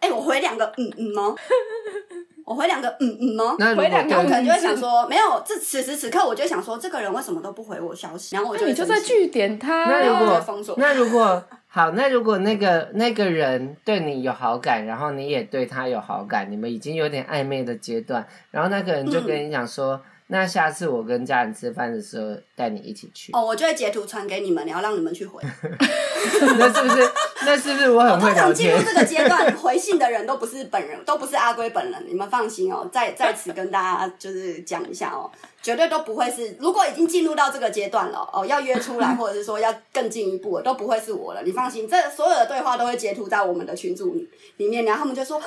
[0.00, 1.32] 哎，我回两个嗯嗯吗？
[2.44, 8.34] 我回两个嗯嗯哦，那回两个，我可能就会想说，没有，这此时此刻我就想说，这个人为什么都不回我消息？
[8.34, 9.84] 然后我就你就在据点他。
[9.84, 20.00] 那如果那如果好，那如果那个那个人对你有好感，然后你也对他有好感，你们已经有点暧昧的阶段，然后那个人就跟你讲说，
[20.32, 23.30] 那下次我跟家人吃饭的时候，带你一起去。
[23.32, 25.42] 哦，我就会截图传给你们，然后让你们去回。
[26.58, 27.12] 那是不是？
[27.44, 28.54] 那是不是我很会聊天？
[28.54, 32.02] 通常进入这个阶段，回信的人都不是本人，都不是阿龟本人。
[32.08, 35.30] 你们放心哦，在在此跟大家就是讲一下哦，
[35.62, 36.56] 绝对都不会是。
[36.58, 41.42] 如果已经进入到这个阶段了哦，要约出来，或者是说要更进一步，都不会是我了。
[41.42, 44.16] 你放心，这所有的对话都会截图在我们的群组
[44.56, 45.44] 里面，然后他们就说：“哇，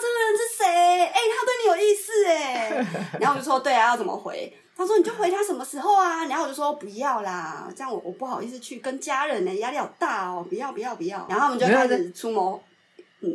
[0.00, 0.64] 这个人是谁？
[1.06, 2.86] 哎，他对你有意思哎。”
[3.20, 12.62] 然后我就说：“对啊，要怎么回？”他说：“你就回他什么时候啊？”然后我就说：“不要啦，这样我我不好意思去跟家人呢，压力好大哦，不要不要不要。”然后他们就开始出谋，
[13.22, 13.28] 嗯，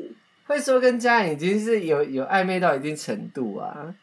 [0.48, 3.94] 会说跟家人已经是有有暧昧到一定程度啊，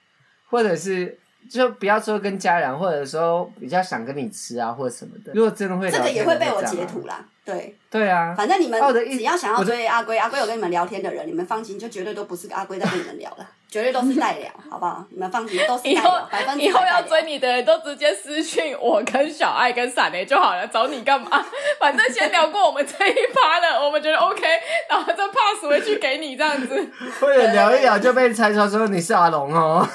[0.51, 1.19] 或者是
[1.51, 5.33] 就不要说跟家人，或者说比较想跟你吃啊，或者什么的。
[5.35, 7.25] 如果真的会，这个也会被我截图啦。
[7.45, 8.81] 对对啊，反正你们
[9.11, 13.47] 只要想要追阿龟，阿龟有跟你们聊天的人，你们放心，就绝对都不是阿龟在跟你们聊了。
[13.71, 15.05] 绝对都是代聊，好不好？
[15.11, 16.57] 你们放心，都是代聊。
[16.57, 21.45] 以后要追你的人都直接私信我跟小爱跟闪雷就好了，找你干嘛？
[21.81, 24.43] 反正先聊过我们这一趴了，我们觉得 OK，
[24.89, 26.89] 然后再 pass 回去给你这样子。
[27.21, 29.89] 或者聊一聊就被猜出说你是阿龙哦。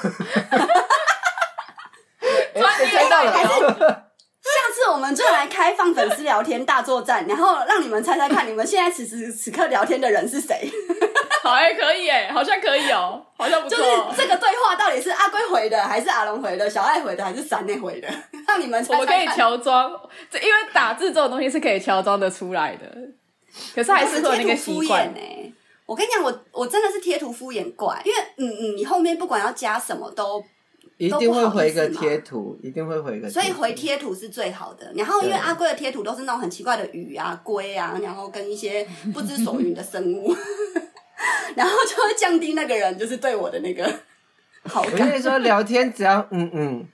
[3.24, 4.02] 专业到了。
[4.46, 10.70] 下次我们就来开放粉丝聊天大作战，然后让你们猜猜看，你们现在此时此刻聊天的人是谁？
[11.42, 13.76] 好哎，可以哎，好像可以哦，好像不错。
[13.76, 18.08] 就是这个对话到底是阿龟回的，还是阿龙回的，小爱回的，还是闪内回的？
[18.46, 19.00] 让你们猜猜看。
[19.00, 19.92] 我可以乔装，
[20.30, 22.86] 这因为打字这种东西是可以乔装的出来的。
[23.74, 25.20] 可是还是说那个习惯呢？
[25.86, 30.40] 我跟你讲，我我真的是贴图敷衍怪，因为嗯嗯，你后面不管要加什么都。
[30.98, 33.28] 一定会回个贴图，一定会回个。
[33.28, 34.90] 所以回贴图是最好的。
[34.94, 40.34] 然后因为阿龟的贴图都是那种很奇怪的鱼啊、龟啊，然后跟一些不知所云的生物，
[41.54, 43.84] 然后就会降低那个人就是对我的那个
[44.64, 44.92] 好感。
[44.92, 46.88] 我跟你说， 聊天只要嗯嗯，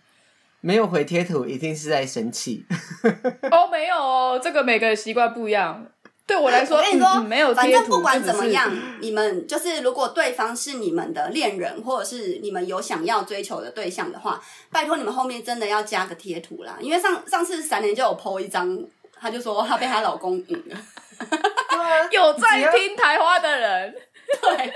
[0.60, 2.66] 没有回贴图，一定是在生气。
[3.52, 5.86] 哦，没有哦，这个每个人习惯不一样。
[6.26, 8.70] 对我来说，我跟你说，没有，反正不管怎么样，
[9.00, 16.76] 你们就是如果对方是你们的恋人，或者是你们有想要追求的对象的话，拜托你们后面真的要加个贴图啦。
[16.80, 18.78] 因为上上次三年就有 po 一张，
[19.20, 20.76] 她就说她被她老公赢了。
[22.10, 23.94] 有在听台花的人，
[24.40, 24.66] 对，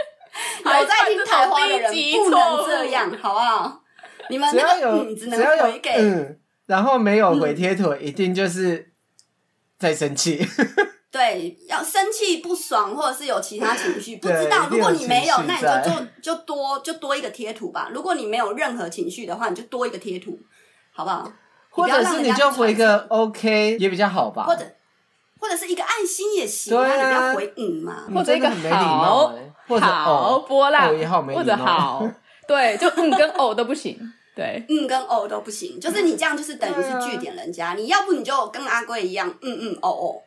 [0.64, 3.82] 有在听台花的人不能这样，好不好？
[4.28, 8.92] 你们那个嗯，只能回给嗯，然后没有回贴图，一定就是
[9.78, 10.46] 在生气。
[11.26, 14.68] 对，要生气不爽，或者是有其他情绪，不知道。
[14.70, 17.90] 如果你没有，那你就就就多就多一个贴图吧。
[17.92, 20.38] 如果你没有任何情绪的话，你就多一个贴图，
[20.94, 21.30] 好不好？
[21.70, 24.44] 或者是你就回个 OK 也比较好吧。
[24.44, 24.64] 或者
[25.40, 29.34] 或者是一个爱心也行，啊，你不要回嗯嘛，或者一个好，
[29.66, 30.88] 或者好波浪，
[31.34, 32.08] 或者好，
[32.46, 33.98] 对，就嗯跟哦都不行，
[34.34, 37.74] 对，嗯跟哦都不行，就是你这样就是等于是据点人家。
[37.74, 40.22] 你要不你就跟阿贵一样，嗯嗯哦哦。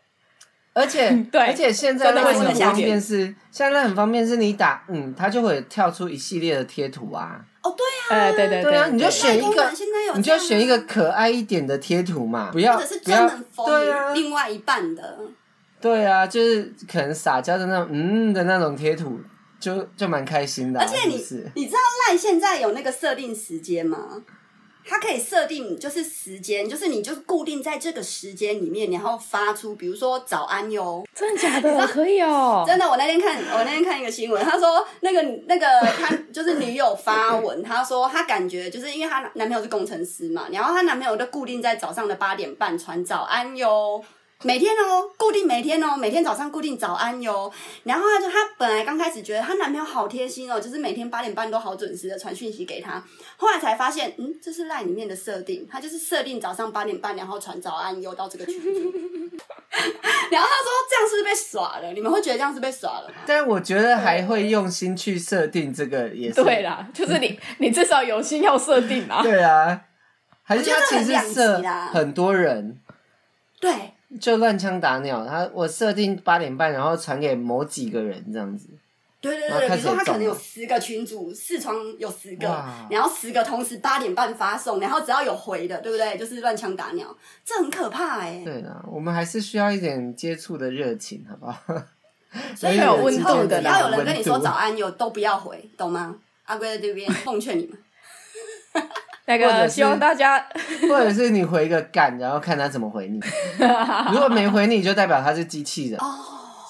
[0.79, 7.39] 而且， 对，而且现在那个很方便是，现在很方便是，你打嗯，它就会跳出一系列的贴图啊。
[7.61, 9.71] 哦，对啊，哎，对对对啊，你就选一个，
[10.15, 15.19] 你就选一个可爱一点的贴图嘛，不要，或者是专门 for 另外一半的。
[15.81, 19.19] 对啊，就是可能撒娇的那种嗯的那种贴图，
[19.59, 20.79] 就就蛮开心的。
[20.79, 21.15] 而且你
[21.55, 24.23] 你知道赖现在有那个设定时间吗？
[24.89, 31.85] 它可以设定就是时间，就是你就是固定在这个时间里面，然后发出，比如说早安哟，真的假的？
[31.87, 32.89] 可以哦，真的。
[32.89, 44.03] 我那天看，我那天看一个新闻，他说那个那个他就是女友发文，他说他感觉就是因为他男朋友是工程师嘛，然后他男朋友就固定在早上的八点半传早安哟。
[44.45, 47.51] 每天哦，固定每天哦，每天早上固定早安哟。
[47.83, 53.03] 然后她就她本来刚开始觉得她男朋友好贴心哦，就是每天八点半都好准时的传讯息给她。
[53.35, 58.69] 后来才发现，嗯，这是 LINE 里面的设定，他就是设定早上八点半，然后传早安哟到这个群组。
[60.31, 61.91] 然后他说这样是不是被耍了？
[61.91, 63.15] 你们会觉得这样是被耍了吗？
[63.27, 69.21] 但我觉得还会用心去设定这个也是对啦，就是你 你至少有心要设定啊。
[69.21, 69.81] 对啊，
[70.43, 71.61] 还是他其实设
[71.91, 72.79] 很多人
[73.59, 73.95] 对。
[74.19, 78.69] 就乱枪打鸟，他我设定八点半，然后传给某几个人这样子。
[79.21, 82.47] 对对对，比如说他可能有十个群主，四窗有十个，
[82.89, 86.17] 然后十个同时八点半发送，然后只要有回的，对不对？
[86.17, 88.45] 就是乱枪打鸟，这很可怕哎、欸。
[88.45, 91.83] 对啊，我们还是需要一点接触的热情，好不好？
[92.55, 96.15] 所以有温度的，只要有人跟你说早安，有都不要回，懂吗？
[96.45, 97.77] 阿龟在这边奉劝你们。
[99.29, 100.43] 那个希望大家，
[100.89, 103.19] 或者是你回个干，然后看他怎么回你。
[104.11, 105.99] 如果没回你，就代表他是机器人。
[105.99, 106.17] 哦，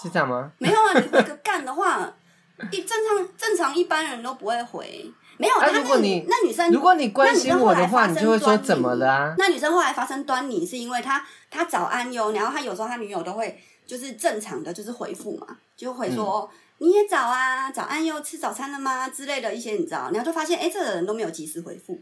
[0.03, 0.51] 是这样吗？
[0.57, 2.14] 没有啊，你回个干的话，
[2.70, 5.10] 一正常正常一般人都不会回。
[5.38, 9.36] 没有，啊、那如果你那女生，如果你关心我的话，你就会说怎么了啊？
[9.38, 13.57] 那女生后来发生端倪，是因为她她早安哟，然后她有时候她女友都会
[13.88, 15.47] 就是正常的就是回复嘛，
[15.78, 21.97] 就会说、嗯、你也早啊，早安哟，吃早餐了吗之类的一些，你知道，然后就发现哎，这个人都没有及时回复，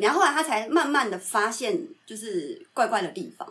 [0.00, 3.48] 然后后来他才慢慢的发现就是怪怪的地方。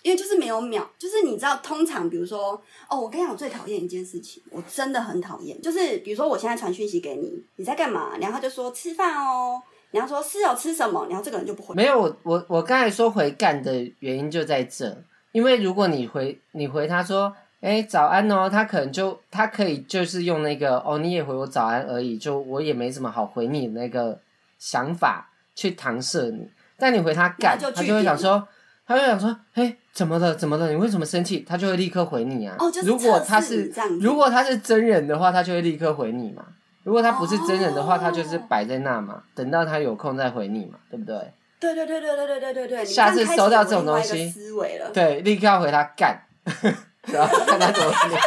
[0.00, 2.58] 因为就是没有秒，就是你知道，通常比如说，
[2.88, 8.16] 哦，我跟你讲，我最讨厌一件事情，我真的很讨厌，就是比如说我现在传讯息给你，你在干嘛？
[8.16, 9.60] 然后他就说吃饭哦，
[9.90, 11.06] 然后说是哦，吃什么？
[11.10, 11.74] 然后这个人就不回。
[11.74, 14.96] 没有，我我我刚才说回干的原因就在这，
[15.32, 24.18] 因为如果你回你回他说，哎，早安哦，他可能就他可以就是用那个哦，你也回我早安而已，就我也没什么好回你那个
[24.58, 26.48] 想法去搪塞你，
[26.78, 28.46] 但你回他干，他就会想说。
[28.88, 30.32] 他就想说：“嘿，怎么了？
[30.32, 30.70] 怎么了？
[30.70, 32.54] 你为什么生气？”他就会立刻回你啊。
[32.56, 33.68] 哦，就是如果他是
[34.00, 36.44] 如果他是真人的话，他就会立刻回你嘛。
[36.84, 41.32] 如果他不是真人的话，哦、他就是摆在那嘛，等到他有空再回你嘛，对不对？
[41.58, 42.84] 对对对对对对对对对。
[42.84, 44.88] 下次收到这种东西，思维了。
[44.92, 46.22] 对，立刻要回他干，
[47.12, 48.18] 然后看他怎么说。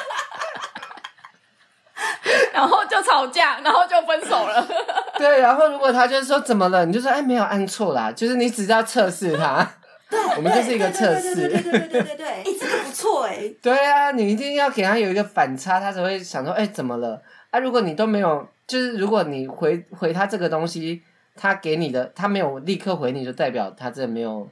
[2.51, 4.67] 然后就吵架，然后就分手了。
[5.27, 9.69] 对，然后如果他就是说怎么了，你就说哎没有按错啦，就是你只是要测试他。
[10.09, 11.35] 对， 我们就是一个测试。
[11.35, 17.59] 对对对对对对对，哎、这个不错哎、 对啊，你一定要给他有一个反差，他才会想说哎、怎么了啊？
[17.59, 21.03] 如果你都没有，就是如果你回回他这个东西，
[21.35, 24.49] 他给你的他没有立刻回你，就代表他真的没有。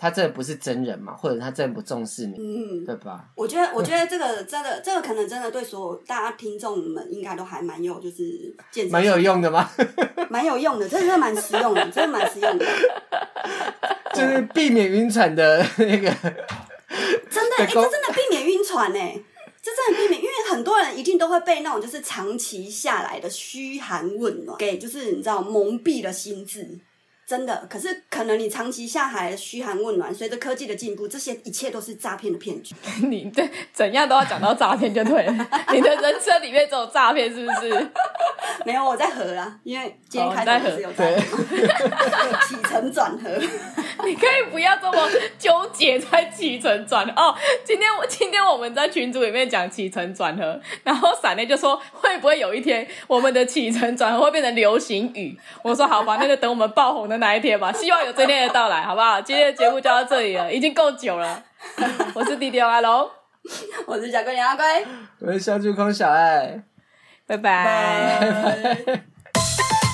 [0.00, 1.14] 他真的不是真人嘛？
[1.14, 3.22] 或者他真的不重视你，嗯，对吧？
[3.34, 8.56] 我觉得，我觉得这个真的，这个可能真的对所有大家听众们应该都还蛮有，就是
[8.90, 9.70] 蛮有用的吗？
[10.30, 12.66] 蛮有用的，真的是蛮实用的，真的蛮实用的。
[14.16, 16.10] 就是避免晕船的那个，
[17.28, 19.20] 真的，哎、欸，这真的避免晕船哎，
[19.62, 26.80] 这真的避免，因为很多人一定都会被那种就是长期下来的嘘寒问暖给，就是你知道蒙蔽了心智。
[27.30, 32.74] 真的，可是可能你长期下海嘘寒问暖，随着科技的进步，这些一切都是诈骗的骗局。
[33.06, 37.88] 你对怎样都要讲到诈骗就对了， 你的人生里面只有诈骗是不是？
[38.66, 41.20] 没有，我在和啦，因为今天开始是有诈骗，
[42.48, 43.30] 起承转合。
[44.02, 45.08] 你可以不要这么
[45.38, 47.34] 纠结在起承转合哦。
[47.62, 55.38] 今天我今天我们在群组里面讲起承转合，然后闪内就说会不会有一天我们的起承转合会变成流行语？
[55.62, 59.20] 我说好吧，那就等我们爆红的那一天吧， 希望有这天的到来，好不好？
[59.20, 61.40] 今天的节目就到这里了，已经够久了。
[62.14, 63.08] 我是弟弟阿龙，
[63.86, 64.64] 我是小龟娘阿龟，
[65.20, 66.60] 我是小猪空小爱，
[67.26, 68.18] 拜拜。
[68.20, 69.02] 拜拜